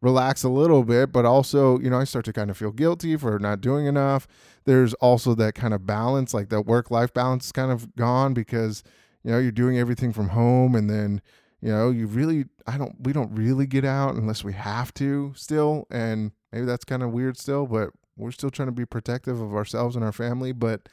relax 0.03 0.43
a 0.43 0.49
little 0.49 0.83
bit, 0.83 1.13
but 1.13 1.25
also, 1.25 1.79
you 1.79 1.89
know, 1.89 2.01
I 2.01 2.05
start 2.05 2.25
to 2.27 2.33
kind 2.33 2.51
of 2.51 2.57
feel 2.57 2.73
guilty 2.73 3.17
for 3.17 3.39
not 3.39 3.61
doing 3.61 3.87
enough. 3.87 4.27
There's 4.65 4.95
also 4.95 5.35
that 5.37 5.55
kind 5.55 5.73
of 5.73 5.87
balance, 5.87 6.35
like 6.35 6.49
that 6.51 6.63
work 6.63 6.91
life 6.91 7.15
balance 7.15 7.47
is 7.47 7.53
kind 7.53 7.71
of 7.71 7.95
gone 7.95 8.35
because, 8.35 8.83
you 9.23 9.31
know, 9.31 9.39
you're 9.39 9.53
doing 9.53 9.79
everything 9.79 10.13
from 10.13 10.31
home 10.31 10.75
and 10.75 10.91
then, 10.91 11.23
you 11.61 11.69
know, 11.69 11.91
you 11.91 12.09
really, 12.09 12.47
I 12.67 12.77
don't, 12.79 12.97
we 13.01 13.13
don't 13.13 13.33
really 13.33 13.67
get 13.67 13.85
out 13.85 14.17
unless 14.17 14.43
we 14.43 14.53
have 14.55 14.93
to 14.95 15.33
still. 15.37 15.87
And 15.89 16.33
maybe 16.51 16.67
that's 16.67 16.85
kind 16.85 17.05
of 17.05 17.13
weird 17.13 17.39
still, 17.39 17.67
but 17.67 17.91
we're 18.17 18.33
still 18.33 18.51
trying 18.51 18.69
to 18.69 18.73
be 18.73 18.85
protective 18.85 19.41
of 19.41 19.55
ourselves 19.55 19.95
and 19.95 20.05
our 20.05 20.13
family. 20.13 20.51
But 20.51 20.89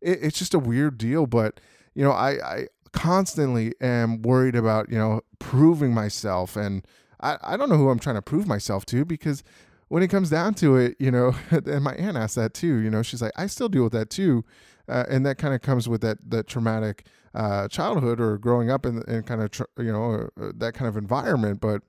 it, 0.00 0.20
it's 0.22 0.38
just 0.38 0.54
a 0.54 0.60
weird 0.60 0.98
deal. 0.98 1.26
But, 1.26 1.58
you 1.96 2.04
know, 2.04 2.12
I, 2.12 2.30
I 2.30 2.66
constantly 2.92 3.74
am 3.80 4.22
worried 4.22 4.54
about, 4.54 4.88
you 4.88 4.98
know, 4.98 5.22
proving 5.40 5.92
myself 5.92 6.54
and, 6.56 6.86
I, 7.22 7.38
I 7.42 7.56
don't 7.56 7.68
know 7.68 7.76
who 7.76 7.90
I'm 7.90 7.98
trying 7.98 8.16
to 8.16 8.22
prove 8.22 8.46
myself 8.46 8.84
to 8.86 9.04
because 9.04 9.42
when 9.88 10.02
it 10.02 10.08
comes 10.08 10.30
down 10.30 10.54
to 10.54 10.76
it, 10.76 10.96
you 10.98 11.10
know, 11.10 11.34
and 11.50 11.84
my 11.84 11.94
aunt 11.94 12.16
asked 12.16 12.36
that 12.36 12.54
too, 12.54 12.76
you 12.76 12.90
know, 12.90 13.02
she's 13.02 13.22
like, 13.22 13.32
I 13.36 13.46
still 13.46 13.68
deal 13.68 13.84
with 13.84 13.92
that 13.92 14.10
too. 14.10 14.44
Uh, 14.88 15.04
and 15.08 15.24
that 15.24 15.38
kind 15.38 15.54
of 15.54 15.60
comes 15.60 15.88
with 15.88 16.00
that, 16.00 16.18
that 16.28 16.46
traumatic 16.46 17.06
uh, 17.34 17.68
childhood 17.68 18.20
or 18.20 18.36
growing 18.36 18.70
up 18.70 18.84
in, 18.84 19.02
in 19.06 19.22
kind 19.22 19.40
of, 19.40 19.50
tr- 19.50 19.62
you 19.78 19.92
know, 19.92 20.28
uh, 20.40 20.52
that 20.56 20.74
kind 20.74 20.88
of 20.88 20.96
environment. 20.96 21.60
But, 21.60 21.82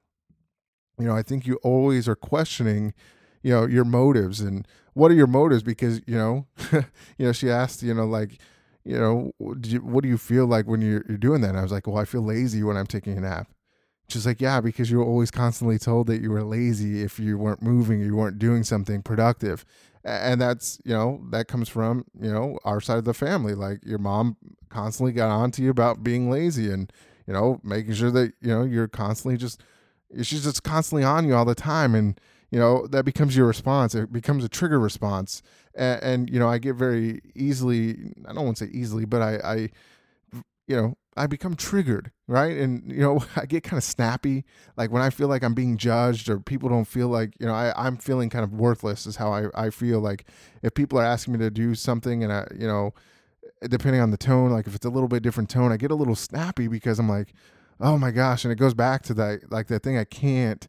you 1.00 1.06
know, 1.06 1.16
I 1.16 1.24
think 1.24 1.48
you 1.48 1.56
always 1.64 2.08
are 2.08 2.16
questioning, 2.16 2.94
you 3.42 3.52
know, 3.52 3.66
your 3.66 3.86
motives 3.86 4.42
and 4.42 4.68
what 4.94 5.10
are 5.10 5.16
your 5.16 5.28
motives? 5.28 5.64
Because, 5.64 6.02
you 6.06 6.18
know, 6.18 6.46
you 7.18 7.26
know, 7.26 7.32
she 7.32 7.50
asked, 7.50 7.82
you 7.82 7.94
know, 7.94 8.06
like, 8.06 8.38
you 8.84 9.00
know, 9.00 9.32
you, 9.64 9.80
what 9.80 10.04
do 10.04 10.10
you 10.10 10.18
feel 10.18 10.46
like 10.46 10.68
when 10.68 10.82
you're, 10.82 11.04
you're 11.08 11.18
doing 11.18 11.42
that? 11.42 11.52
And 11.52 11.58
I 11.58 11.64
was 11.64 11.72
like, 11.72 11.88
well, 11.88 11.98
I 11.98 12.06
feel 12.06 12.22
lazy 12.22 12.64
when 12.64 12.78
I'm 12.78 12.88
taking 12.88 13.18
a 13.18 13.22
nap. 13.22 13.48
She's 14.10 14.26
like, 14.26 14.42
yeah, 14.42 14.62
because 14.62 14.92
you 14.92 14.98
were 15.00 15.06
always 15.06 15.32
constantly 15.32 15.80
told 15.80 16.08
that 16.08 16.22
you 16.22 16.30
were 16.30 16.44
lazy 16.44 17.02
if 17.02 17.20
you 17.20 17.38
weren't 17.38 17.62
moving, 17.62 18.00
you 18.00 18.16
weren't 18.16 18.38
doing 18.38 18.64
something 18.64 19.02
productive. 19.02 19.66
And 20.04 20.42
that's, 20.42 20.80
you 20.84 20.94
know, 20.94 21.24
that 21.32 21.48
comes 21.48 21.70
from, 21.70 22.06
you 22.20 22.32
know, 22.32 22.60
our 22.66 22.82
side 22.82 22.98
of 22.98 23.06
the 23.06 23.14
family. 23.14 23.56
Like 23.56 23.80
your 23.86 24.00
mom 24.00 24.36
constantly 24.70 25.14
got 25.14 25.30
on 25.30 25.52
to 25.52 25.62
you 25.62 25.70
about 25.70 26.04
being 26.04 26.30
lazy 26.30 26.70
and, 26.70 26.92
you 27.26 27.34
know, 27.34 27.62
making 27.64 27.94
sure 27.94 28.12
that, 28.12 28.34
you 28.42 28.50
know, 28.50 28.64
you're 28.64 28.90
constantly 28.90 29.38
just, 29.38 29.64
she's 30.22 30.44
just 30.44 30.64
constantly 30.64 31.06
on 31.06 31.26
you 31.26 31.34
all 31.34 31.46
the 31.46 31.56
time. 31.56 31.96
And, 31.96 32.20
you 32.52 32.60
know, 32.60 32.86
that 32.88 33.06
becomes 33.06 33.38
your 33.38 33.48
response. 33.48 33.96
It 33.96 34.12
becomes 34.12 34.44
a 34.44 34.50
trigger 34.50 34.80
response. 34.80 35.42
And, 35.74 36.04
and 36.04 36.30
you 36.30 36.38
know, 36.38 36.50
I 36.50 36.58
get 36.58 36.76
very 36.76 37.22
easily, 37.34 38.14
I 38.28 38.34
don't 38.34 38.44
want 38.44 38.58
to 38.58 38.66
say 38.66 38.72
easily, 38.72 39.06
but 39.06 39.22
I, 39.22 39.36
I, 39.38 39.56
you 40.68 40.76
know, 40.76 40.98
I 41.16 41.28
become 41.28 41.56
triggered, 41.56 42.12
right? 42.28 42.58
And 42.58 42.92
you 42.92 43.02
know, 43.02 43.24
I 43.36 43.46
get 43.46 43.64
kind 43.64 43.78
of 43.78 43.84
snappy. 43.84 44.46
Like 44.78 44.92
when 44.92 45.02
I 45.02 45.10
feel 45.10 45.28
like 45.28 45.44
I'm 45.44 45.54
being 45.54 45.78
judged 45.78 46.30
or 46.30 46.40
people 46.40 46.70
don't 46.70 46.86
feel 46.86 47.08
like, 47.08 47.34
you 47.40 47.46
know, 47.46 47.54
I, 47.54 47.74
I'm 47.76 47.98
feeling 47.98 48.30
kind 48.30 48.44
of 48.44 48.54
worthless 48.54 49.06
is 49.06 49.16
how 49.16 49.32
I, 49.34 49.46
I 49.56 49.70
feel 49.70 50.00
like 50.00 50.26
if 50.62 50.74
people 50.74 51.00
are 51.00 51.06
asking 51.06 51.34
me 51.34 51.40
to 51.40 51.52
do 51.52 51.76
something 51.76 52.24
and 52.24 52.32
I, 52.32 52.48
you 52.58 52.68
know, 52.68 52.94
depending 53.68 54.02
on 54.02 54.12
the 54.12 54.18
tone, 54.18 54.52
like 54.52 54.68
if 54.68 54.76
it's 54.76 54.86
a 54.86 54.90
little 54.90 55.08
bit 55.08 55.24
different 55.24 55.50
tone, 55.50 55.72
I 55.72 55.78
get 55.78 55.92
a 55.92 55.96
little 55.96 56.16
snappy 56.16 56.68
because 56.68 57.00
I'm 57.00 57.10
like, 57.10 57.34
oh 57.80 57.98
my 57.98 58.12
gosh. 58.12 58.44
And 58.44 58.52
it 58.52 58.58
goes 58.58 58.74
back 58.74 59.04
to 59.04 59.14
that, 59.16 59.52
like 59.52 59.68
that 59.68 59.84
thing 59.84 59.98
I 59.98 60.04
can't, 60.04 60.68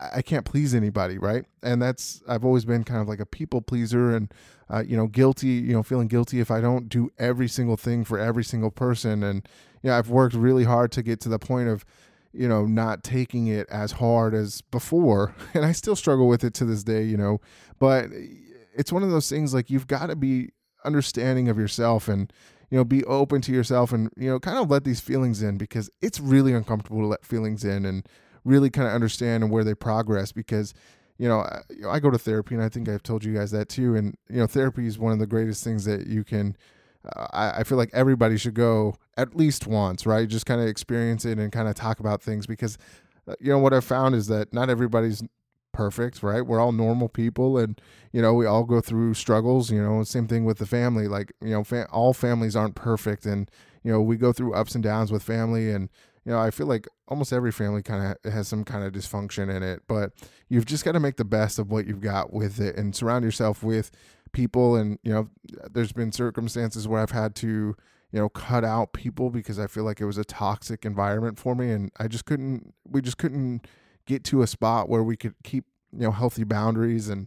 I 0.00 0.22
can't 0.22 0.44
please 0.44 0.74
anybody, 0.74 1.18
right? 1.18 1.44
And 1.62 1.82
that's 1.82 2.22
I've 2.28 2.44
always 2.44 2.64
been 2.64 2.84
kind 2.84 3.00
of 3.00 3.08
like 3.08 3.20
a 3.20 3.26
people 3.26 3.60
pleaser, 3.60 4.14
and 4.14 4.32
uh, 4.70 4.82
you 4.86 4.96
know, 4.96 5.06
guilty, 5.06 5.48
you 5.48 5.72
know, 5.72 5.82
feeling 5.82 6.08
guilty 6.08 6.40
if 6.40 6.50
I 6.50 6.60
don't 6.60 6.88
do 6.88 7.10
every 7.18 7.48
single 7.48 7.76
thing 7.76 8.04
for 8.04 8.18
every 8.18 8.44
single 8.44 8.70
person, 8.70 9.22
and 9.22 9.48
you 9.82 9.90
know, 9.90 9.98
I've 9.98 10.10
worked 10.10 10.34
really 10.34 10.64
hard 10.64 10.92
to 10.92 11.02
get 11.02 11.20
to 11.20 11.28
the 11.28 11.38
point 11.38 11.68
of, 11.68 11.84
you 12.32 12.48
know, 12.48 12.66
not 12.66 13.02
taking 13.02 13.46
it 13.46 13.68
as 13.70 13.92
hard 13.92 14.34
as 14.34 14.60
before. 14.60 15.34
And 15.54 15.64
I 15.64 15.72
still 15.72 15.96
struggle 15.96 16.28
with 16.28 16.44
it 16.44 16.54
to 16.54 16.64
this 16.64 16.84
day, 16.84 17.02
you 17.02 17.16
know, 17.16 17.40
but 17.78 18.06
it's 18.76 18.92
one 18.92 19.02
of 19.02 19.10
those 19.10 19.28
things 19.28 19.54
like 19.54 19.70
you've 19.70 19.86
got 19.86 20.06
to 20.06 20.16
be 20.16 20.50
understanding 20.84 21.48
of 21.48 21.58
yourself 21.58 22.08
and, 22.08 22.32
you 22.70 22.78
know, 22.78 22.84
be 22.84 23.04
open 23.04 23.40
to 23.42 23.52
yourself 23.52 23.92
and, 23.92 24.10
you 24.16 24.28
know, 24.28 24.38
kind 24.38 24.58
of 24.58 24.70
let 24.70 24.84
these 24.84 25.00
feelings 25.00 25.42
in 25.42 25.58
because 25.58 25.90
it's 26.00 26.20
really 26.20 26.52
uncomfortable 26.52 27.00
to 27.00 27.06
let 27.06 27.24
feelings 27.24 27.64
in 27.64 27.84
and 27.84 28.06
really 28.48 28.70
kind 28.70 28.88
of 28.88 28.94
understand 28.94 29.42
and 29.42 29.52
where 29.52 29.64
they 29.64 29.74
progress 29.74 30.32
because, 30.32 30.74
you 31.18 31.28
know, 31.28 31.40
I, 31.40 31.60
you 31.70 31.82
know, 31.82 31.90
I 31.90 32.00
go 32.00 32.10
to 32.10 32.18
therapy 32.18 32.54
and 32.54 32.64
I 32.64 32.68
think 32.68 32.88
I've 32.88 33.02
told 33.02 33.24
you 33.24 33.34
guys 33.34 33.50
that 33.50 33.68
too. 33.68 33.94
And, 33.94 34.16
you 34.28 34.38
know, 34.38 34.46
therapy 34.46 34.86
is 34.86 34.98
one 34.98 35.12
of 35.12 35.18
the 35.18 35.26
greatest 35.26 35.62
things 35.62 35.84
that 35.84 36.06
you 36.06 36.24
can, 36.24 36.56
uh, 37.14 37.26
I, 37.32 37.60
I 37.60 37.64
feel 37.64 37.78
like 37.78 37.90
everybody 37.92 38.36
should 38.36 38.54
go 38.54 38.94
at 39.16 39.36
least 39.36 39.66
once, 39.66 40.06
right? 40.06 40.28
Just 40.28 40.46
kind 40.46 40.60
of 40.60 40.66
experience 40.66 41.24
it 41.24 41.38
and 41.38 41.52
kind 41.52 41.68
of 41.68 41.74
talk 41.74 42.00
about 42.00 42.22
things 42.22 42.46
because, 42.46 42.78
uh, 43.28 43.34
you 43.40 43.50
know, 43.50 43.58
what 43.58 43.74
I've 43.74 43.84
found 43.84 44.14
is 44.14 44.26
that 44.28 44.52
not 44.52 44.70
everybody's 44.70 45.22
perfect, 45.72 46.24
right? 46.24 46.44
We're 46.44 46.58
all 46.58 46.72
normal 46.72 47.08
people, 47.08 47.56
and 47.56 47.80
you 48.12 48.20
know 48.20 48.34
we 48.34 48.46
all 48.46 48.64
go 48.64 48.80
through 48.80 49.14
struggles. 49.14 49.70
You 49.70 49.80
know, 49.80 50.02
same 50.02 50.26
thing 50.26 50.44
with 50.44 50.58
the 50.58 50.66
family. 50.66 51.06
Like 51.06 51.32
you 51.40 51.50
know, 51.50 51.86
all 51.92 52.12
families 52.12 52.56
aren't 52.56 52.74
perfect, 52.74 53.24
and 53.26 53.48
you 53.84 53.92
know 53.92 54.00
we 54.00 54.16
go 54.16 54.32
through 54.32 54.54
ups 54.54 54.74
and 54.74 54.82
downs 54.82 55.12
with 55.12 55.22
family, 55.22 55.70
and 55.70 55.88
you 56.28 56.34
know 56.34 56.40
I 56.40 56.50
feel 56.50 56.66
like 56.66 56.86
almost 57.08 57.32
every 57.32 57.52
family 57.52 57.82
kind 57.82 58.14
of 58.24 58.32
has 58.32 58.48
some 58.48 58.64
kind 58.64 58.84
of 58.84 58.92
dysfunction 58.92 59.54
in 59.54 59.62
it. 59.62 59.82
But 59.88 60.12
you've 60.48 60.66
just 60.66 60.84
got 60.84 60.92
to 60.92 61.00
make 61.00 61.16
the 61.16 61.24
best 61.24 61.58
of 61.58 61.70
what 61.70 61.86
you've 61.86 62.02
got 62.02 62.32
with 62.32 62.60
it, 62.60 62.76
and 62.76 62.94
surround 62.94 63.24
yourself 63.24 63.62
with 63.62 63.90
people. 64.32 64.76
And 64.76 64.98
you 65.02 65.12
know, 65.12 65.28
there's 65.70 65.92
been 65.92 66.12
circumstances 66.12 66.86
where 66.86 67.00
I've 67.00 67.12
had 67.12 67.34
to 67.36 67.74
you 68.10 68.18
know, 68.18 68.28
cut 68.28 68.64
out 68.64 68.92
people 68.92 69.30
because 69.30 69.58
I 69.58 69.66
feel 69.66 69.84
like 69.84 70.00
it 70.00 70.06
was 70.06 70.18
a 70.18 70.24
toxic 70.24 70.84
environment 70.84 71.38
for 71.38 71.54
me. 71.54 71.70
And 71.70 71.90
I 71.98 72.08
just 72.08 72.24
couldn't, 72.24 72.72
we 72.86 73.02
just 73.02 73.18
couldn't 73.18 73.66
get 74.06 74.24
to 74.24 74.42
a 74.42 74.46
spot 74.46 74.88
where 74.88 75.02
we 75.02 75.16
could 75.16 75.34
keep, 75.44 75.66
you 75.92 76.00
know, 76.00 76.10
healthy 76.10 76.44
boundaries 76.44 77.08
and, 77.08 77.26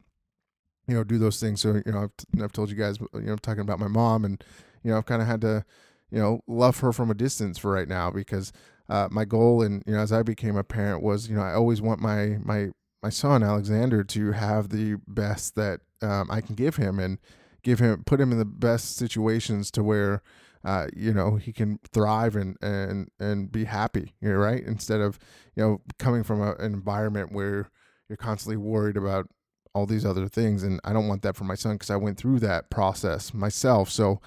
you 0.88 0.96
know, 0.96 1.04
do 1.04 1.20
those 1.20 1.40
things. 1.40 1.62
So, 1.62 1.82
you 1.86 1.92
know, 1.92 2.10
I've, 2.10 2.44
I've 2.44 2.52
told 2.52 2.72
you 2.72 2.76
guys, 2.76 3.00
you 3.14 3.22
know, 3.22 3.36
talking 3.36 3.62
about 3.62 3.80
my 3.80 3.88
mom 3.88 4.26
and, 4.26 4.44
you 4.84 4.92
know, 4.92 4.98
I've 4.98 5.06
kind 5.06 5.22
of 5.22 5.28
had 5.28 5.42
to, 5.42 5.64
you 6.10 6.18
know, 6.18 6.42
love 6.48 6.80
her 6.80 6.92
from 6.92 7.12
a 7.12 7.16
distance 7.16 7.60
for 7.60 7.72
right 7.72 7.88
now 7.88 8.10
because 8.10 8.52
uh, 8.92 9.08
my 9.10 9.26
goal 9.26 9.62
and, 9.62 9.82
you 9.88 9.94
know, 9.94 10.00
as 10.00 10.12
I 10.12 10.22
became 10.22 10.58
a 10.58 10.64
parent 10.64 11.02
was, 11.02 11.30
you 11.30 11.36
know, 11.36 11.42
I 11.42 11.54
always 11.54 11.82
want 11.82 12.02
my, 12.02 12.38
my, 12.44 12.72
my 13.02 13.10
son 13.10 13.42
Alexander 13.42 14.04
to 14.04 14.34
have 14.34 14.70
the 14.70 14.98
best 15.08 15.56
that 15.56 15.80
um, 16.02 16.30
I 16.30 16.42
can 16.42 16.56
give 16.56 16.76
him 16.76 17.00
and 17.00 17.18
give 17.64 17.80
him, 17.80 18.04
put 18.06 18.20
him 18.20 18.32
in 18.32 18.38
the 18.38 18.46
best 18.46 18.98
situations 18.98 19.72
to 19.72 19.84
where, 19.84 20.22
uh, 20.64 20.88
you 20.96 21.14
know, 21.14 21.38
he 21.38 21.52
can 21.52 21.80
thrive 21.92 22.36
and 22.36 22.56
and 22.62 23.10
and 23.20 23.52
be 23.52 23.66
happy, 23.66 24.14
you 24.22 24.30
know, 24.30 24.36
right? 24.36 24.64
Instead 24.64 25.02
of 25.02 25.18
you 25.56 25.64
know 25.64 25.82
coming 25.98 26.24
from 26.24 26.42
a, 26.42 26.54
an 26.54 26.74
environment 26.74 27.32
where 27.32 27.72
you're 28.08 28.18
constantly 28.18 28.58
worried 28.58 28.98
about 28.98 29.28
all 29.74 29.86
these 29.88 30.06
other 30.06 30.28
things, 30.28 30.62
and 30.62 30.80
I 30.84 30.94
don't 30.94 31.08
want 31.08 31.24
that 31.24 31.36
for 31.36 31.46
my 31.46 31.56
son 31.56 31.76
because 31.76 31.90
I 31.90 31.96
went 31.96 32.18
through 32.18 32.40
that 32.42 32.70
process 32.70 33.34
myself. 33.34 33.90
So, 33.90 34.22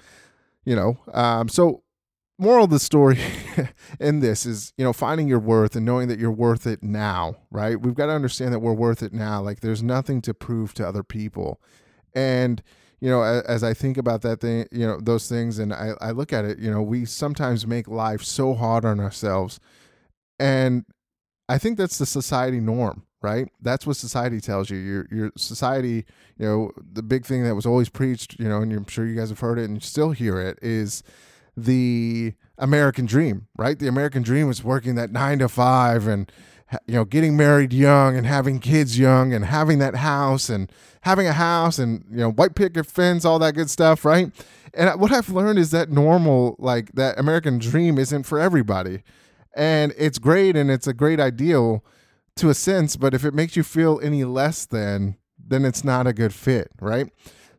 you 0.65 0.75
know, 0.75 0.97
um, 1.13 1.47
so 1.47 1.83
moral 2.37 2.65
of 2.65 2.69
the 2.69 2.79
story 2.79 3.19
in 3.99 4.19
this 4.19 4.45
is 4.45 4.73
you 4.77 4.83
know 4.83 4.91
finding 4.91 5.27
your 5.27 5.39
worth 5.39 5.75
and 5.75 5.85
knowing 5.85 6.07
that 6.07 6.19
you're 6.19 6.31
worth 6.31 6.67
it 6.67 6.83
now 6.83 7.35
right 7.49 7.81
we've 7.81 7.95
got 7.95 8.07
to 8.07 8.11
understand 8.11 8.53
that 8.53 8.59
we're 8.59 8.73
worth 8.73 9.01
it 9.01 9.13
now 9.13 9.41
like 9.41 9.61
there's 9.61 9.81
nothing 9.81 10.21
to 10.21 10.33
prove 10.33 10.73
to 10.73 10.87
other 10.87 11.03
people 11.03 11.61
and 12.13 12.61
you 13.01 13.09
know, 13.09 13.21
as, 13.21 13.43
as, 13.43 13.63
I 13.63 13.73
think 13.73 13.97
about 13.97 14.21
that 14.21 14.39
thing, 14.41 14.67
you 14.71 14.87
know, 14.87 14.99
those 14.99 15.27
things, 15.27 15.59
and 15.59 15.73
I, 15.73 15.91
I 16.01 16.11
look 16.11 16.31
at 16.33 16.45
it, 16.45 16.59
you 16.59 16.71
know, 16.71 16.81
we 16.81 17.05
sometimes 17.05 17.67
make 17.67 17.87
life 17.87 18.23
so 18.23 18.53
hard 18.53 18.85
on 18.85 18.99
ourselves. 18.99 19.59
And 20.39 20.85
I 21.47 21.57
think 21.57 21.77
that's 21.77 21.97
the 21.97 22.05
society 22.05 22.59
norm, 22.59 23.05
right? 23.21 23.47
That's 23.61 23.85
what 23.85 23.97
society 23.97 24.41
tells 24.41 24.69
you. 24.69 24.77
Your 24.77 25.07
your 25.11 25.31
society, 25.37 26.05
you 26.37 26.45
know, 26.45 26.71
the 26.93 27.03
big 27.03 27.25
thing 27.25 27.43
that 27.43 27.55
was 27.55 27.65
always 27.65 27.89
preached, 27.89 28.39
you 28.39 28.49
know, 28.49 28.61
and 28.61 28.71
I'm 28.73 28.87
sure 28.87 29.05
you 29.05 29.15
guys 29.15 29.29
have 29.29 29.39
heard 29.39 29.59
it 29.59 29.65
and 29.65 29.75
you 29.75 29.81
still 29.81 30.11
hear 30.11 30.39
it, 30.39 30.57
is 30.61 31.03
the 31.55 32.33
American 32.57 33.05
dream, 33.05 33.47
right? 33.57 33.77
The 33.77 33.87
American 33.87 34.23
dream 34.23 34.49
is 34.49 34.63
working 34.63 34.95
that 34.95 35.11
nine 35.11 35.39
to 35.39 35.49
five 35.49 36.07
and 36.07 36.31
you 36.87 36.95
know, 36.95 37.05
getting 37.05 37.37
married 37.37 37.73
young 37.73 38.17
and 38.17 38.25
having 38.25 38.59
kids 38.59 38.97
young 38.97 39.33
and 39.33 39.45
having 39.45 39.79
that 39.79 39.95
house 39.95 40.49
and 40.49 40.71
having 41.01 41.27
a 41.27 41.33
house 41.33 41.77
and, 41.77 42.03
you 42.09 42.17
know, 42.17 42.31
white 42.31 42.55
picket 42.55 42.85
fence, 42.87 43.23
all 43.23 43.39
that 43.39 43.53
good 43.53 43.69
stuff, 43.69 44.03
right? 44.03 44.31
And 44.73 44.99
what 44.99 45.11
I've 45.11 45.29
learned 45.29 45.59
is 45.59 45.71
that 45.71 45.89
normal, 45.89 46.55
like 46.57 46.91
that 46.93 47.19
American 47.19 47.59
dream 47.59 47.97
isn't 47.97 48.23
for 48.23 48.39
everybody. 48.39 49.03
And 49.55 49.93
it's 49.97 50.19
great 50.19 50.55
and 50.57 50.69
it's 50.69 50.87
a 50.87 50.93
great 50.93 51.19
ideal 51.19 51.85
to 52.37 52.49
a 52.49 52.53
sense, 52.53 52.97
but 52.97 53.13
if 53.13 53.23
it 53.23 53.33
makes 53.33 53.55
you 53.55 53.63
feel 53.63 53.99
any 54.03 54.25
less 54.25 54.65
than, 54.65 55.17
then 55.39 55.63
it's 55.63 55.83
not 55.83 56.07
a 56.07 56.13
good 56.13 56.33
fit, 56.33 56.69
right? 56.81 57.07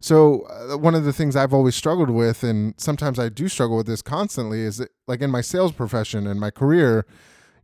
So 0.07 0.43
uh, 0.43 0.79
one 0.79 0.95
of 0.95 1.03
the 1.03 1.13
things 1.13 1.35
I've 1.35 1.53
always 1.53 1.75
struggled 1.75 2.11
with, 2.11 2.45
and 2.45 2.75
sometimes 2.77 3.19
I 3.19 3.29
do 3.29 3.49
struggle 3.49 3.77
with 3.77 3.89
this 3.89 4.03
constantly, 4.03 4.61
is 4.61 4.77
that, 4.77 4.91
like 5.09 5.21
in 5.21 5.33
my 5.33 5.41
sales 5.41 5.73
profession 5.73 6.29
and 6.29 6.39
my 6.39 6.53
career, 6.53 7.05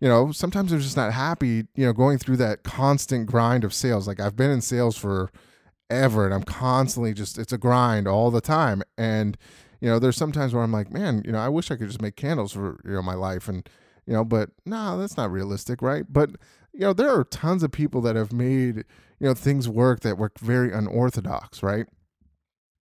you 0.00 0.08
know, 0.08 0.32
sometimes 0.32 0.72
I'm 0.72 0.80
just 0.80 0.96
not 0.96 1.12
happy, 1.12 1.68
you 1.76 1.86
know, 1.86 1.92
going 1.92 2.18
through 2.18 2.38
that 2.38 2.64
constant 2.64 3.26
grind 3.26 3.62
of 3.62 3.72
sales. 3.72 4.08
Like 4.08 4.18
I've 4.18 4.34
been 4.34 4.50
in 4.50 4.60
sales 4.60 4.98
for 4.98 5.30
ever 5.88 6.24
and 6.24 6.34
I'm 6.34 6.42
constantly 6.42 7.14
just 7.14 7.38
it's 7.38 7.52
a 7.52 7.58
grind 7.58 8.08
all 8.08 8.32
the 8.32 8.40
time. 8.40 8.82
And, 8.98 9.38
you 9.80 9.88
know, 9.88 10.00
there's 10.00 10.16
sometimes 10.16 10.52
where 10.52 10.64
I'm 10.64 10.72
like, 10.72 10.90
man, 10.90 11.22
you 11.24 11.30
know, 11.30 11.38
I 11.38 11.48
wish 11.48 11.70
I 11.70 11.76
could 11.76 11.86
just 11.86 12.02
make 12.02 12.16
candles 12.16 12.50
for, 12.50 12.80
you 12.84 12.94
know, 12.94 13.02
my 13.02 13.14
life 13.14 13.46
and 13.48 13.68
you 14.04 14.14
know, 14.14 14.24
but 14.24 14.50
no, 14.66 14.98
that's 14.98 15.16
not 15.16 15.30
realistic, 15.30 15.80
right? 15.80 16.06
But 16.12 16.30
you 16.72 16.80
know, 16.80 16.92
there 16.92 17.16
are 17.16 17.22
tons 17.22 17.62
of 17.62 17.70
people 17.70 18.00
that 18.00 18.16
have 18.16 18.32
made, 18.32 18.78
you 18.78 19.28
know, 19.28 19.34
things 19.34 19.68
work 19.68 20.00
that 20.00 20.18
work 20.18 20.40
very 20.40 20.72
unorthodox, 20.72 21.62
right? 21.62 21.86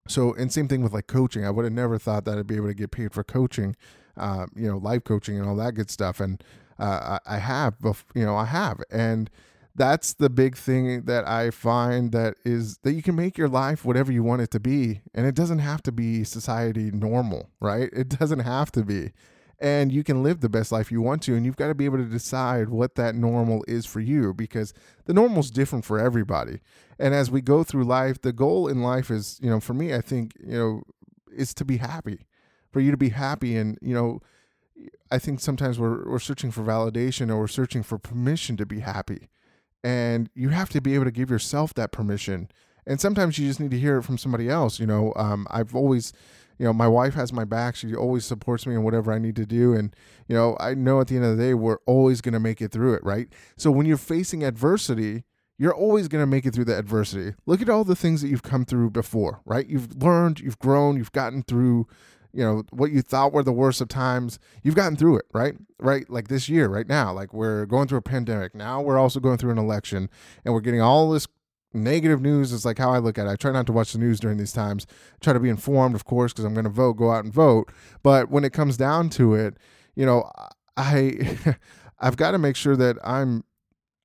So, 0.08 0.34
and 0.34 0.52
same 0.52 0.68
thing 0.68 0.82
with 0.82 0.92
like 0.92 1.06
coaching. 1.06 1.44
I 1.44 1.50
would 1.50 1.64
have 1.64 1.72
never 1.72 1.98
thought 1.98 2.24
that 2.24 2.38
I'd 2.38 2.46
be 2.46 2.56
able 2.56 2.68
to 2.68 2.74
get 2.74 2.90
paid 2.90 3.12
for 3.12 3.22
coaching, 3.22 3.76
uh, 4.16 4.46
you 4.56 4.68
know, 4.68 4.78
life 4.78 5.04
coaching 5.04 5.38
and 5.38 5.48
all 5.48 5.56
that 5.56 5.74
good 5.74 5.90
stuff. 5.90 6.20
And 6.20 6.42
uh, 6.78 7.18
I 7.26 7.38
have, 7.38 7.76
you 8.14 8.24
know, 8.24 8.36
I 8.36 8.46
have, 8.46 8.80
and 8.90 9.30
that's 9.76 10.14
the 10.14 10.28
big 10.28 10.56
thing 10.56 11.02
that 11.02 11.28
I 11.28 11.50
find 11.50 12.10
that 12.12 12.34
is 12.44 12.78
that 12.78 12.92
you 12.92 13.02
can 13.02 13.14
make 13.14 13.38
your 13.38 13.48
life 13.48 13.84
whatever 13.84 14.10
you 14.10 14.22
want 14.22 14.42
it 14.42 14.50
to 14.52 14.60
be, 14.60 15.00
and 15.14 15.26
it 15.26 15.34
doesn't 15.34 15.60
have 15.60 15.82
to 15.84 15.92
be 15.92 16.24
society 16.24 16.90
normal, 16.90 17.50
right? 17.60 17.88
It 17.92 18.08
doesn't 18.08 18.40
have 18.40 18.72
to 18.72 18.82
be, 18.82 19.12
and 19.60 19.92
you 19.92 20.02
can 20.02 20.22
live 20.22 20.40
the 20.40 20.48
best 20.48 20.72
life 20.72 20.90
you 20.90 21.02
want 21.02 21.22
to, 21.22 21.34
and 21.34 21.44
you've 21.44 21.56
got 21.56 21.68
to 21.68 21.74
be 21.74 21.84
able 21.84 21.98
to 21.98 22.04
decide 22.04 22.68
what 22.68 22.94
that 22.94 23.14
normal 23.14 23.64
is 23.68 23.86
for 23.86 24.00
you 24.00 24.32
because 24.32 24.72
the 25.04 25.12
normal 25.12 25.40
is 25.40 25.50
different 25.50 25.84
for 25.84 25.98
everybody. 25.98 26.60
And 26.98 27.14
as 27.14 27.30
we 27.30 27.40
go 27.40 27.62
through 27.62 27.84
life, 27.84 28.20
the 28.20 28.32
goal 28.32 28.68
in 28.68 28.82
life 28.82 29.10
is, 29.10 29.38
you 29.42 29.50
know, 29.50 29.60
for 29.60 29.74
me, 29.74 29.94
I 29.94 30.00
think, 30.00 30.32
you 30.40 30.58
know, 30.58 30.82
is 31.36 31.54
to 31.54 31.64
be 31.64 31.76
happy, 31.76 32.26
for 32.72 32.80
you 32.80 32.90
to 32.90 32.96
be 32.96 33.10
happy, 33.10 33.56
and 33.56 33.78
you 33.80 33.94
know 33.94 34.20
I 35.10 35.18
think 35.18 35.40
sometimes 35.40 35.78
we're 35.78 36.08
we're 36.08 36.18
searching 36.18 36.50
for 36.50 36.62
validation 36.62 37.30
or 37.30 37.38
we're 37.38 37.48
searching 37.48 37.82
for 37.82 37.98
permission 37.98 38.56
to 38.56 38.66
be 38.66 38.80
happy. 38.80 39.28
And 39.82 40.28
you 40.34 40.50
have 40.50 40.68
to 40.70 40.80
be 40.80 40.94
able 40.94 41.06
to 41.06 41.10
give 41.10 41.30
yourself 41.30 41.74
that 41.74 41.90
permission. 41.90 42.50
And 42.86 43.00
sometimes 43.00 43.38
you 43.38 43.46
just 43.48 43.60
need 43.60 43.70
to 43.70 43.78
hear 43.78 43.98
it 43.98 44.02
from 44.02 44.18
somebody 44.18 44.48
else. 44.48 44.78
You 44.78 44.86
know, 44.86 45.12
um, 45.16 45.46
I've 45.50 45.74
always, 45.74 46.12
you 46.60 46.66
know, 46.66 46.74
my 46.74 46.86
wife 46.86 47.14
has 47.14 47.32
my 47.32 47.46
back. 47.46 47.74
She 47.74 47.94
always 47.94 48.26
supports 48.26 48.66
me 48.66 48.74
in 48.74 48.82
whatever 48.82 49.10
I 49.10 49.18
need 49.18 49.34
to 49.36 49.46
do. 49.46 49.72
And, 49.72 49.96
you 50.28 50.36
know, 50.36 50.58
I 50.60 50.74
know 50.74 51.00
at 51.00 51.06
the 51.06 51.16
end 51.16 51.24
of 51.24 51.38
the 51.38 51.42
day, 51.42 51.54
we're 51.54 51.78
always 51.86 52.20
going 52.20 52.34
to 52.34 52.38
make 52.38 52.60
it 52.60 52.70
through 52.70 52.92
it, 52.92 53.02
right? 53.02 53.28
So 53.56 53.70
when 53.70 53.86
you're 53.86 53.96
facing 53.96 54.44
adversity, 54.44 55.24
you're 55.56 55.74
always 55.74 56.06
going 56.06 56.20
to 56.20 56.26
make 56.26 56.44
it 56.44 56.54
through 56.54 56.66
the 56.66 56.76
adversity. 56.76 57.34
Look 57.46 57.62
at 57.62 57.70
all 57.70 57.82
the 57.84 57.96
things 57.96 58.20
that 58.20 58.28
you've 58.28 58.42
come 58.42 58.66
through 58.66 58.90
before, 58.90 59.40
right? 59.46 59.66
You've 59.66 60.02
learned, 60.02 60.40
you've 60.40 60.58
grown, 60.58 60.98
you've 60.98 61.12
gotten 61.12 61.44
through 61.44 61.86
you 62.32 62.44
know 62.44 62.62
what 62.70 62.92
you 62.92 63.02
thought 63.02 63.32
were 63.32 63.42
the 63.42 63.50
worst 63.50 63.80
of 63.80 63.88
times 63.88 64.38
you've 64.62 64.76
gotten 64.76 64.94
through 64.94 65.16
it 65.16 65.24
right 65.32 65.56
right 65.80 66.08
like 66.08 66.28
this 66.28 66.48
year 66.48 66.68
right 66.68 66.88
now 66.88 67.12
like 67.12 67.34
we're 67.34 67.66
going 67.66 67.88
through 67.88 67.98
a 67.98 68.02
pandemic 68.02 68.54
now 68.54 68.80
we're 68.80 68.96
also 68.96 69.18
going 69.18 69.36
through 69.36 69.50
an 69.50 69.58
election 69.58 70.08
and 70.44 70.54
we're 70.54 70.60
getting 70.60 70.80
all 70.80 71.10
this 71.10 71.26
negative 71.72 72.20
news 72.20 72.52
is 72.52 72.64
like 72.64 72.78
how 72.78 72.90
i 72.90 72.98
look 72.98 73.18
at 73.18 73.26
it 73.26 73.30
i 73.30 73.36
try 73.36 73.52
not 73.52 73.66
to 73.66 73.72
watch 73.72 73.92
the 73.92 73.98
news 73.98 74.18
during 74.18 74.38
these 74.38 74.52
times 74.52 74.86
try 75.20 75.32
to 75.32 75.40
be 75.40 75.48
informed 75.48 75.94
of 75.94 76.04
course 76.04 76.32
because 76.32 76.44
i'm 76.44 76.54
going 76.54 76.64
to 76.64 76.70
vote 76.70 76.94
go 76.94 77.10
out 77.10 77.24
and 77.24 77.32
vote 77.32 77.70
but 78.02 78.30
when 78.30 78.44
it 78.44 78.52
comes 78.52 78.76
down 78.76 79.08
to 79.08 79.34
it 79.34 79.56
you 79.94 80.04
know 80.04 80.28
i 80.76 81.36
i've 82.00 82.16
got 82.16 82.32
to 82.32 82.38
make 82.38 82.56
sure 82.56 82.76
that 82.76 82.96
i'm 83.04 83.44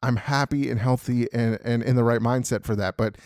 I'm 0.05 0.17
happy 0.17 0.69
and 0.69 0.79
healthy 0.79 1.27
and, 1.33 1.57
and 1.63 1.81
in 1.81 1.95
the 1.95 2.03
right 2.03 2.21
mindset 2.21 2.63
for 2.63 2.75
that. 2.75 2.95
But 2.95 3.17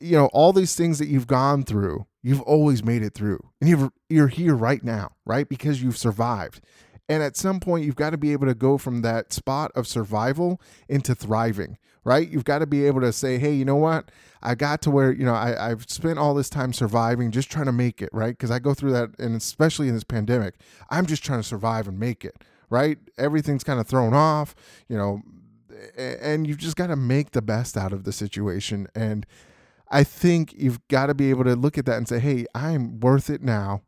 you 0.00 0.16
know, 0.16 0.26
all 0.26 0.52
these 0.52 0.76
things 0.76 1.00
that 1.00 1.08
you've 1.08 1.26
gone 1.26 1.64
through, 1.64 2.06
you've 2.22 2.42
always 2.42 2.84
made 2.84 3.02
it 3.02 3.14
through. 3.14 3.40
And 3.60 3.68
you've 3.68 3.90
you're 4.08 4.28
here 4.28 4.54
right 4.54 4.84
now, 4.84 5.10
right? 5.26 5.48
Because 5.48 5.82
you've 5.82 5.98
survived. 5.98 6.60
And 7.08 7.22
at 7.24 7.36
some 7.36 7.58
point 7.58 7.84
you've 7.84 7.96
got 7.96 8.10
to 8.10 8.18
be 8.18 8.32
able 8.32 8.46
to 8.46 8.54
go 8.54 8.78
from 8.78 9.02
that 9.02 9.32
spot 9.32 9.72
of 9.74 9.88
survival 9.88 10.60
into 10.88 11.14
thriving, 11.14 11.76
right? 12.08 12.26
You've 12.30 12.44
got 12.44 12.60
to 12.60 12.66
be 12.66 12.86
able 12.86 13.02
to 13.02 13.12
say, 13.12 13.36
hey, 13.38 13.52
you 13.52 13.66
know 13.66 13.76
what? 13.76 14.10
I 14.42 14.54
got 14.54 14.80
to 14.82 14.90
where, 14.90 15.12
you 15.12 15.26
know, 15.26 15.34
I, 15.34 15.70
I've 15.70 15.84
spent 15.90 16.18
all 16.18 16.32
this 16.32 16.48
time 16.48 16.72
surviving, 16.72 17.30
just 17.30 17.50
trying 17.50 17.66
to 17.66 17.72
make 17.72 18.00
it, 18.00 18.08
right? 18.14 18.30
Because 18.30 18.50
I 18.50 18.60
go 18.60 18.72
through 18.72 18.92
that, 18.92 19.10
and 19.18 19.36
especially 19.36 19.88
in 19.88 19.94
this 19.94 20.04
pandemic, 20.04 20.54
I'm 20.88 21.04
just 21.04 21.22
trying 21.22 21.40
to 21.40 21.46
survive 21.46 21.86
and 21.86 22.00
make 22.00 22.24
it, 22.24 22.42
right? 22.70 22.96
Everything's 23.18 23.62
kind 23.62 23.78
of 23.78 23.86
thrown 23.86 24.14
off, 24.14 24.54
you 24.88 24.96
know, 24.96 25.20
and 25.98 26.46
you've 26.46 26.56
just 26.56 26.76
got 26.76 26.86
to 26.86 26.96
make 26.96 27.32
the 27.32 27.42
best 27.42 27.76
out 27.76 27.92
of 27.92 28.04
the 28.04 28.12
situation. 28.12 28.88
And 28.94 29.26
I 29.90 30.02
think 30.02 30.54
you've 30.56 30.80
got 30.88 31.06
to 31.06 31.14
be 31.14 31.28
able 31.28 31.44
to 31.44 31.56
look 31.56 31.76
at 31.76 31.84
that 31.84 31.98
and 31.98 32.08
say, 32.08 32.18
"Hey, 32.18 32.46
I'm 32.54 33.00
worth 33.00 33.28
it 33.28 33.42
now. 33.42 33.82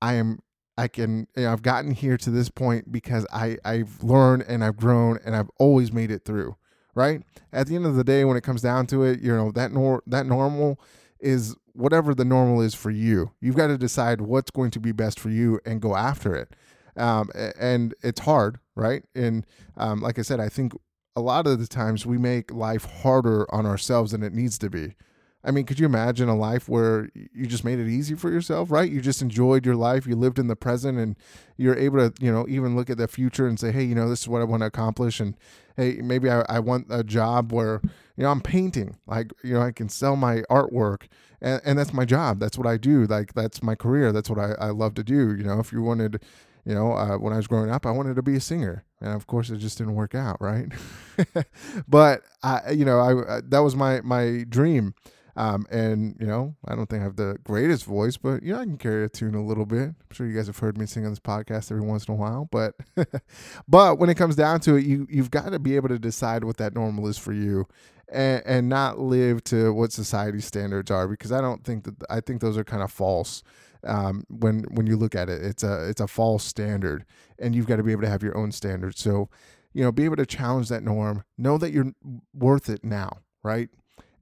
I 0.00 0.14
am. 0.14 0.40
I 0.76 0.88
can. 0.88 1.26
You 1.36 1.44
know, 1.44 1.52
I've 1.52 1.62
gotten 1.62 1.92
here 1.92 2.16
to 2.18 2.30
this 2.30 2.50
point 2.50 2.92
because 2.92 3.26
I 3.32 3.56
I've 3.64 4.02
learned 4.02 4.44
and 4.46 4.62
I've 4.62 4.76
grown 4.76 5.18
and 5.24 5.34
I've 5.34 5.50
always 5.58 5.92
made 5.92 6.10
it 6.10 6.24
through. 6.24 6.56
Right. 6.94 7.22
At 7.52 7.68
the 7.68 7.76
end 7.76 7.86
of 7.86 7.96
the 7.96 8.04
day, 8.04 8.24
when 8.24 8.36
it 8.36 8.42
comes 8.42 8.60
down 8.60 8.86
to 8.88 9.02
it, 9.02 9.20
you 9.20 9.34
know 9.34 9.50
that 9.52 9.72
nor 9.72 10.02
that 10.06 10.26
normal 10.26 10.78
is 11.20 11.56
whatever 11.72 12.14
the 12.14 12.24
normal 12.24 12.60
is 12.60 12.74
for 12.74 12.90
you. 12.90 13.30
You've 13.40 13.56
got 13.56 13.68
to 13.68 13.78
decide 13.78 14.20
what's 14.20 14.50
going 14.50 14.70
to 14.72 14.80
be 14.80 14.92
best 14.92 15.18
for 15.18 15.30
you 15.30 15.60
and 15.64 15.80
go 15.80 15.96
after 15.96 16.34
it. 16.34 16.54
Um, 16.96 17.30
and 17.58 17.94
it's 18.02 18.20
hard, 18.20 18.58
right? 18.74 19.02
And 19.14 19.46
um, 19.78 20.00
like 20.00 20.18
I 20.18 20.22
said, 20.22 20.40
I 20.40 20.50
think 20.50 20.74
a 21.16 21.20
lot 21.20 21.46
of 21.46 21.58
the 21.58 21.66
times 21.66 22.04
we 22.04 22.18
make 22.18 22.52
life 22.52 22.84
harder 22.84 23.52
on 23.54 23.64
ourselves 23.64 24.12
than 24.12 24.22
it 24.22 24.34
needs 24.34 24.58
to 24.58 24.68
be. 24.68 24.94
I 25.44 25.50
mean, 25.50 25.64
could 25.64 25.80
you 25.80 25.86
imagine 25.86 26.28
a 26.28 26.36
life 26.36 26.68
where 26.68 27.08
you 27.14 27.46
just 27.46 27.64
made 27.64 27.80
it 27.80 27.88
easy 27.88 28.14
for 28.14 28.30
yourself, 28.30 28.70
right? 28.70 28.90
You 28.90 29.00
just 29.00 29.22
enjoyed 29.22 29.66
your 29.66 29.74
life, 29.74 30.06
you 30.06 30.14
lived 30.14 30.38
in 30.38 30.46
the 30.46 30.54
present, 30.54 30.98
and 30.98 31.16
you're 31.56 31.76
able 31.76 31.98
to, 31.98 32.24
you 32.24 32.30
know, 32.30 32.46
even 32.48 32.76
look 32.76 32.88
at 32.88 32.96
the 32.96 33.08
future 33.08 33.46
and 33.46 33.58
say, 33.58 33.72
hey, 33.72 33.82
you 33.82 33.94
know, 33.94 34.08
this 34.08 34.22
is 34.22 34.28
what 34.28 34.40
I 34.40 34.44
want 34.44 34.60
to 34.62 34.66
accomplish. 34.66 35.18
And 35.18 35.36
hey, 35.76 35.98
maybe 36.02 36.30
I, 36.30 36.44
I 36.48 36.60
want 36.60 36.86
a 36.90 37.02
job 37.02 37.52
where, 37.52 37.80
you 38.16 38.22
know, 38.22 38.30
I'm 38.30 38.40
painting, 38.40 38.96
like, 39.06 39.32
you 39.42 39.54
know, 39.54 39.62
I 39.62 39.72
can 39.72 39.88
sell 39.88 40.14
my 40.14 40.42
artwork, 40.48 41.08
and, 41.40 41.60
and 41.64 41.76
that's 41.76 41.92
my 41.92 42.04
job. 42.04 42.38
That's 42.38 42.56
what 42.56 42.68
I 42.68 42.76
do. 42.76 43.06
Like, 43.06 43.34
that's 43.34 43.64
my 43.64 43.74
career. 43.74 44.12
That's 44.12 44.30
what 44.30 44.38
I, 44.38 44.52
I 44.60 44.70
love 44.70 44.94
to 44.94 45.02
do. 45.02 45.34
You 45.34 45.42
know, 45.42 45.58
if 45.58 45.72
you 45.72 45.82
wanted, 45.82 46.22
you 46.64 46.74
know, 46.74 46.92
uh, 46.92 47.16
when 47.18 47.32
I 47.32 47.36
was 47.36 47.48
growing 47.48 47.70
up, 47.70 47.84
I 47.84 47.90
wanted 47.90 48.14
to 48.14 48.22
be 48.22 48.36
a 48.36 48.40
singer, 48.40 48.84
and 49.00 49.12
of 49.12 49.26
course, 49.26 49.50
it 49.50 49.56
just 49.56 49.78
didn't 49.78 49.96
work 49.96 50.14
out, 50.14 50.36
right? 50.40 50.68
but 51.88 52.22
I, 52.44 52.70
you 52.70 52.84
know, 52.84 53.00
I 53.00 53.40
that 53.48 53.58
was 53.58 53.74
my 53.74 54.00
my 54.02 54.44
dream 54.48 54.94
um, 55.36 55.66
and 55.70 56.16
you 56.20 56.26
know, 56.26 56.54
I 56.66 56.74
don't 56.74 56.86
think 56.86 57.00
I 57.00 57.04
have 57.04 57.16
the 57.16 57.38
greatest 57.44 57.84
voice, 57.84 58.16
but 58.16 58.42
you 58.42 58.52
know, 58.52 58.60
I 58.60 58.64
can 58.64 58.76
carry 58.76 59.04
a 59.04 59.08
tune 59.08 59.34
a 59.34 59.44
little 59.44 59.64
bit. 59.64 59.88
I'm 59.88 59.94
sure 60.10 60.26
you 60.26 60.36
guys 60.36 60.46
have 60.46 60.58
heard 60.58 60.76
me 60.76 60.86
sing 60.86 61.04
on 61.04 61.12
this 61.12 61.20
podcast 61.20 61.70
every 61.70 61.84
once 61.84 62.06
in 62.06 62.14
a 62.14 62.16
while, 62.16 62.48
but 62.50 62.74
but 63.68 63.98
when 63.98 64.10
it 64.10 64.16
comes 64.16 64.36
down 64.36 64.60
to 64.60 64.76
it, 64.76 64.84
you 64.84 65.06
you've 65.10 65.30
got 65.30 65.52
to 65.52 65.58
be 65.58 65.76
able 65.76 65.88
to 65.88 65.98
decide 65.98 66.44
what 66.44 66.58
that 66.58 66.74
normal 66.74 67.08
is 67.08 67.16
for 67.16 67.32
you, 67.32 67.66
and 68.10 68.42
and 68.44 68.68
not 68.68 68.98
live 68.98 69.42
to 69.44 69.72
what 69.72 69.92
society 69.92 70.40
standards 70.40 70.90
are 70.90 71.08
because 71.08 71.32
I 71.32 71.40
don't 71.40 71.64
think 71.64 71.84
that 71.84 71.94
I 72.10 72.20
think 72.20 72.40
those 72.40 72.58
are 72.58 72.64
kind 72.64 72.82
of 72.82 72.92
false. 72.92 73.42
Um, 73.84 74.24
when 74.28 74.64
when 74.74 74.86
you 74.86 74.96
look 74.96 75.14
at 75.14 75.28
it, 75.30 75.42
it's 75.42 75.64
a 75.64 75.88
it's 75.88 76.00
a 76.00 76.06
false 76.06 76.44
standard, 76.44 77.04
and 77.38 77.54
you've 77.54 77.66
got 77.66 77.76
to 77.76 77.82
be 77.82 77.92
able 77.92 78.02
to 78.02 78.10
have 78.10 78.22
your 78.22 78.36
own 78.36 78.52
standards. 78.52 79.00
So, 79.00 79.30
you 79.72 79.82
know, 79.82 79.90
be 79.90 80.04
able 80.04 80.16
to 80.16 80.26
challenge 80.26 80.68
that 80.68 80.82
norm. 80.82 81.24
Know 81.38 81.56
that 81.58 81.72
you're 81.72 81.92
worth 82.34 82.68
it 82.68 82.84
now, 82.84 83.18
right? 83.42 83.70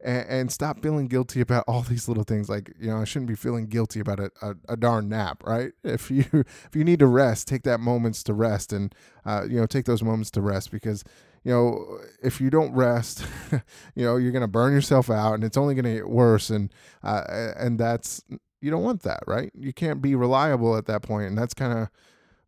And, 0.04 0.28
and, 0.28 0.52
stop 0.52 0.82
feeling 0.82 1.06
guilty 1.06 1.40
about 1.40 1.64
all 1.66 1.82
these 1.82 2.08
little 2.08 2.24
things. 2.24 2.48
Like 2.48 2.72
you 2.78 2.88
know, 2.88 2.98
I 2.98 3.04
shouldn't 3.04 3.28
be 3.28 3.34
feeling 3.34 3.66
guilty 3.66 4.00
about 4.00 4.20
a, 4.20 4.30
a, 4.42 4.54
a, 4.70 4.76
darn 4.76 5.08
nap, 5.08 5.42
right? 5.44 5.72
If 5.84 6.10
you 6.10 6.24
if 6.32 6.70
you 6.74 6.84
need 6.84 6.98
to 7.00 7.06
rest, 7.06 7.48
take 7.48 7.62
that 7.64 7.80
moments 7.80 8.22
to 8.24 8.34
rest, 8.34 8.72
and 8.72 8.94
uh, 9.24 9.46
you 9.48 9.60
know, 9.60 9.66
take 9.66 9.84
those 9.84 10.02
moments 10.02 10.30
to 10.32 10.40
rest 10.40 10.70
because 10.70 11.04
you 11.44 11.52
know 11.52 11.98
if 12.22 12.40
you 12.40 12.50
don't 12.50 12.72
rest, 12.72 13.24
you 13.94 14.04
know, 14.04 14.16
you're 14.16 14.32
gonna 14.32 14.48
burn 14.48 14.72
yourself 14.72 15.10
out, 15.10 15.34
and 15.34 15.44
it's 15.44 15.56
only 15.56 15.74
gonna 15.74 15.94
get 15.94 16.08
worse, 16.08 16.50
and 16.50 16.72
uh, 17.02 17.52
and 17.56 17.78
that's 17.78 18.22
you 18.60 18.70
don't 18.70 18.82
want 18.82 19.02
that, 19.02 19.20
right? 19.26 19.50
You 19.54 19.72
can't 19.72 20.02
be 20.02 20.14
reliable 20.14 20.76
at 20.76 20.86
that 20.86 21.02
point, 21.02 21.26
and 21.26 21.38
that's 21.38 21.54
kind 21.54 21.78
of 21.78 21.88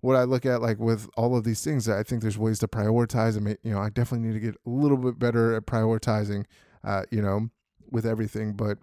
what 0.01 0.17
I 0.17 0.25
look 0.25 0.45
at 0.45 0.61
like 0.61 0.79
with 0.79 1.09
all 1.17 1.37
of 1.37 1.45
these 1.45 1.65
things. 1.65 1.89
I 1.89 2.03
think 2.03 2.23
there's 2.23 2.39
ways 2.39 2.59
to 2.61 2.69
prioritize, 2.69 3.37
and 3.37 3.57
you 3.63 3.73
know, 3.73 3.81
I 3.81 3.89
definitely 3.89 4.29
need 4.29 4.35
to 4.35 4.41
get 4.41 4.57
a 4.67 4.71
little 4.71 4.99
bit 4.99 5.19
better 5.19 5.55
at 5.55 5.67
prioritizing 5.67 6.45
uh, 6.85 7.05
you 7.11 7.23
know, 7.23 7.51
with 7.91 8.07
everything. 8.07 8.55
But 8.55 8.79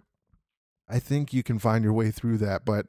I 0.88 0.98
think 0.98 1.32
you 1.32 1.42
can 1.42 1.58
find 1.58 1.84
your 1.84 1.92
way 1.92 2.10
through 2.10 2.38
that. 2.38 2.64
But 2.64 2.86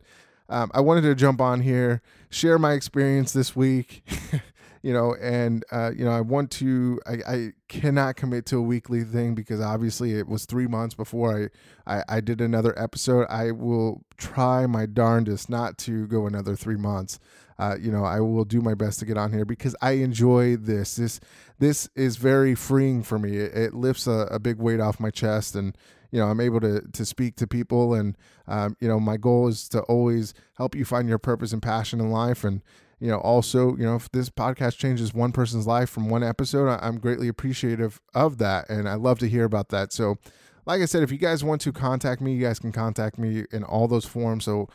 um, 0.50 0.70
I 0.74 0.82
wanted 0.82 1.02
to 1.02 1.16
jump 1.16 1.40
on 1.40 1.62
here, 1.62 2.02
share 2.30 2.60
my 2.60 2.74
experience 2.74 3.32
this 3.32 3.56
week, 3.56 4.04
you 4.82 4.92
know, 4.92 5.16
and 5.22 5.64
uh, 5.72 5.92
you 5.96 6.04
know, 6.04 6.12
I 6.12 6.22
want 6.22 6.52
to. 6.52 7.00
I, 7.08 7.14
I, 7.28 7.54
cannot 7.70 8.18
commit 8.18 8.46
to 8.48 8.58
a 8.58 8.62
weekly 8.62 9.06
thing 9.06 9.34
because 9.34 9.62
obviously 9.62 10.14
it 10.14 10.28
was 10.28 10.46
three 10.46 10.68
months 10.68 10.94
before 10.94 11.50
I, 11.88 12.00
I 12.00 12.18
I 12.18 12.20
did 12.20 12.42
another 12.42 12.78
episode. 12.78 13.28
I 13.30 13.52
will 13.52 14.04
try 14.18 14.66
my 14.66 14.86
darndest 14.86 15.50
not 15.50 15.78
to 15.80 16.06
go 16.08 16.28
another 16.28 16.58
three 16.58 16.76
months. 16.76 17.18
Uh, 17.62 17.76
you 17.80 17.92
know, 17.92 18.04
I 18.04 18.20
will 18.22 18.44
do 18.44 18.60
my 18.60 18.74
best 18.74 18.98
to 19.00 19.06
get 19.06 19.20
on 19.20 19.32
here 19.32 19.46
because 19.46 19.76
I 19.84 19.92
enjoy 19.92 20.56
this. 20.58 20.96
This 20.96 21.20
this 21.60 21.88
is 21.96 22.16
very 22.16 22.56
freeing 22.56 23.04
for 23.04 23.20
me. 23.20 23.38
It, 23.38 23.56
it 23.56 23.74
lifts 23.76 24.08
a, 24.08 24.28
a, 24.32 24.40
big 24.40 24.58
weight 24.58 24.80
off 24.80 25.00
my 25.00 25.12
chest, 25.12 25.54
and 25.54 25.78
you 26.10 26.20
know, 26.20 26.26
I'm 26.26 26.40
able 26.40 26.60
to 26.62 26.82
to 26.82 27.06
speak 27.06 27.36
to 27.36 27.46
people. 27.46 27.94
And 27.94 28.18
um, 28.48 28.76
you 28.80 28.88
know, 28.88 29.00
my 29.00 29.16
goal 29.16 29.48
is 29.48 29.70
to 29.70 29.82
always 29.82 30.34
help 30.56 30.74
you 30.74 30.86
find 30.86 31.08
your 31.08 31.20
purpose 31.20 31.54
and 31.54 31.62
passion 31.62 32.00
in 32.00 32.10
life. 32.10 32.44
And 32.44 32.64
you 33.00 33.10
know, 33.10 33.20
also, 33.20 33.78
you 33.78 33.84
know, 33.84 33.96
if 33.96 34.12
this 34.12 34.32
podcast 34.32 34.80
changes 34.80 35.14
one 35.14 35.32
person's 35.32 35.68
life 35.68 35.92
from 35.92 36.10
one 36.10 36.24
episode, 36.24 36.68
I'm 36.82 36.98
greatly 36.98 37.28
appreciative 37.28 38.02
of 38.16 38.40
that, 38.40 38.72
and 38.72 38.90
I 38.90 38.96
love 38.96 39.20
to 39.20 39.30
hear 39.30 39.46
about 39.46 39.70
that. 39.70 39.94
So. 39.94 40.18
Like 40.64 40.84
I 40.84 40.86
said, 40.86 41.02
if 41.02 41.12
you 41.12 41.18
guys 41.18 41.44
want 41.44 41.60
to 41.62 41.72
contact 41.72 42.22
me, 42.22 42.36
you 42.36 42.46
guys 42.46 42.60
can 42.60 42.72
contact 42.72 43.18
me 43.18 43.46
in 43.52 43.64
all 43.64 43.88
those 43.88 44.06
forms. 44.06 44.46
So 44.46 44.70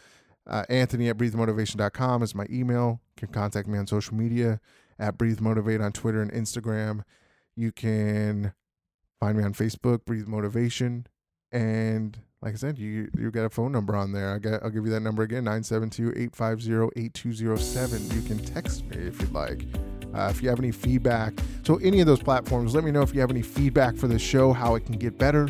uh, 0.47 0.65
Anthony 0.69 1.09
at 1.09 1.17
breathemotivation.com 1.17 2.23
is 2.23 2.35
my 2.35 2.47
email. 2.51 3.01
You 3.17 3.27
can 3.27 3.29
contact 3.29 3.67
me 3.69 3.79
on 3.79 3.87
social 3.87 4.17
media 4.17 4.61
at 4.99 5.17
Breathe 5.19 5.41
Motivate 5.41 5.81
on 5.81 5.93
Twitter 5.93 6.23
and 6.23 6.33
Instagram. 6.33 7.03
You 7.55 7.71
can 7.73 8.53
find 9.19 9.39
me 9.39 9.45
on 9.45 9.55
Facebook, 9.55 10.05
Breathe 10.05 10.29
Motivation. 10.29 11.07
And 11.51 12.19
like 12.43 12.53
I 12.55 12.57
said, 12.57 12.79
you 12.79 13.09
you 13.19 13.31
got 13.31 13.45
a 13.45 13.51
phone 13.51 13.73
number 13.73 13.97
on 13.97 14.13
there. 14.13 14.35
I 14.35 14.39
got 14.39 14.63
I'll 14.63 14.71
give 14.71 14.85
you 14.85 14.93
that 14.93 15.01
number 15.01 15.23
again, 15.23 15.45
972-850-8207. 15.45 18.15
You 18.15 18.21
can 18.23 18.39
text 18.39 18.85
me 18.87 18.99
if 18.99 19.21
you'd 19.21 19.33
like. 19.33 19.65
Uh, 20.15 20.29
if 20.31 20.41
you 20.43 20.49
have 20.49 20.61
any 20.61 20.73
feedback. 20.73 21.35
So 21.65 21.77
any 21.77 22.01
of 22.01 22.07
those 22.07 22.23
platforms, 22.23 22.75
let 22.75 22.85
me 22.85 22.91
know 22.91 23.03
if 23.03 23.15
you 23.15 23.21
have 23.21 23.31
any 23.31 23.43
feedback 23.43 23.97
for 23.97 24.09
the 24.09 24.19
show, 24.19 24.53
how 24.53 24.75
it 24.75 24.87
can 24.87 24.97
get 24.97 25.19
better. 25.19 25.49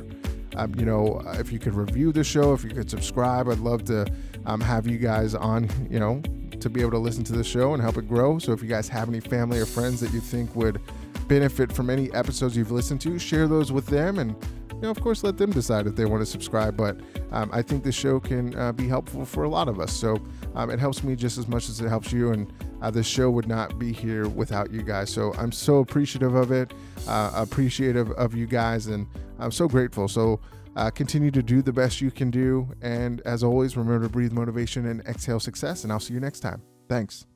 Um, 0.56 0.74
you 0.76 0.86
know, 0.86 1.22
if 1.34 1.52
you 1.52 1.58
could 1.58 1.74
review 1.74 2.12
the 2.12 2.24
show, 2.24 2.54
if 2.54 2.64
you 2.64 2.70
could 2.70 2.90
subscribe, 2.90 3.48
I'd 3.48 3.58
love 3.58 3.84
to 3.84 4.06
um, 4.46 4.60
have 4.60 4.86
you 4.86 4.98
guys 4.98 5.34
on, 5.34 5.68
you 5.90 6.00
know, 6.00 6.22
to 6.60 6.70
be 6.70 6.80
able 6.80 6.92
to 6.92 6.98
listen 6.98 7.24
to 7.24 7.32
the 7.32 7.44
show 7.44 7.74
and 7.74 7.82
help 7.82 7.98
it 7.98 8.08
grow. 8.08 8.38
So 8.38 8.52
if 8.52 8.62
you 8.62 8.68
guys 8.68 8.88
have 8.88 9.08
any 9.08 9.20
family 9.20 9.58
or 9.58 9.66
friends 9.66 10.00
that 10.00 10.12
you 10.12 10.20
think 10.20 10.54
would 10.56 10.80
benefit 11.28 11.70
from 11.70 11.90
any 11.90 12.12
episodes 12.12 12.56
you've 12.56 12.70
listened 12.70 13.00
to, 13.02 13.18
share 13.18 13.46
those 13.46 13.72
with 13.72 13.86
them 13.86 14.18
and 14.18 14.34
you 14.76 14.82
know, 14.82 14.90
of 14.90 15.00
course, 15.00 15.24
let 15.24 15.38
them 15.38 15.50
decide 15.50 15.86
if 15.86 15.96
they 15.96 16.04
want 16.04 16.20
to 16.20 16.26
subscribe. 16.26 16.76
But 16.76 17.00
um, 17.32 17.48
I 17.50 17.62
think 17.62 17.82
the 17.82 17.92
show 17.92 18.20
can 18.20 18.54
uh, 18.58 18.72
be 18.72 18.86
helpful 18.86 19.24
for 19.24 19.44
a 19.44 19.48
lot 19.48 19.68
of 19.68 19.80
us. 19.80 19.90
So 19.90 20.20
um, 20.54 20.68
it 20.68 20.78
helps 20.78 21.02
me 21.02 21.16
just 21.16 21.38
as 21.38 21.48
much 21.48 21.70
as 21.70 21.80
it 21.80 21.88
helps 21.88 22.12
you. 22.12 22.32
And 22.32 22.52
uh, 22.82 22.90
this 22.90 23.06
show 23.06 23.30
would 23.30 23.48
not 23.48 23.78
be 23.78 23.90
here 23.90 24.28
without 24.28 24.70
you 24.70 24.82
guys. 24.82 25.08
So 25.08 25.32
I'm 25.38 25.50
so 25.50 25.78
appreciative 25.78 26.34
of 26.34 26.52
it, 26.52 26.74
uh, 27.08 27.30
appreciative 27.34 28.10
of 28.12 28.34
you 28.34 28.46
guys, 28.46 28.88
and 28.88 29.06
I'm 29.38 29.50
so 29.50 29.66
grateful. 29.66 30.08
So 30.08 30.40
uh, 30.76 30.90
continue 30.90 31.30
to 31.30 31.42
do 31.42 31.62
the 31.62 31.72
best 31.72 32.00
you 32.00 32.10
can 32.10 32.30
do. 32.30 32.68
And 32.82 33.20
as 33.22 33.42
always, 33.42 33.76
remember 33.76 34.06
to 34.06 34.12
breathe 34.12 34.32
motivation 34.32 34.86
and 34.86 35.00
exhale 35.06 35.40
success. 35.40 35.82
And 35.84 35.92
I'll 35.92 36.00
see 36.00 36.14
you 36.14 36.20
next 36.20 36.40
time. 36.40 36.62
Thanks. 36.88 37.26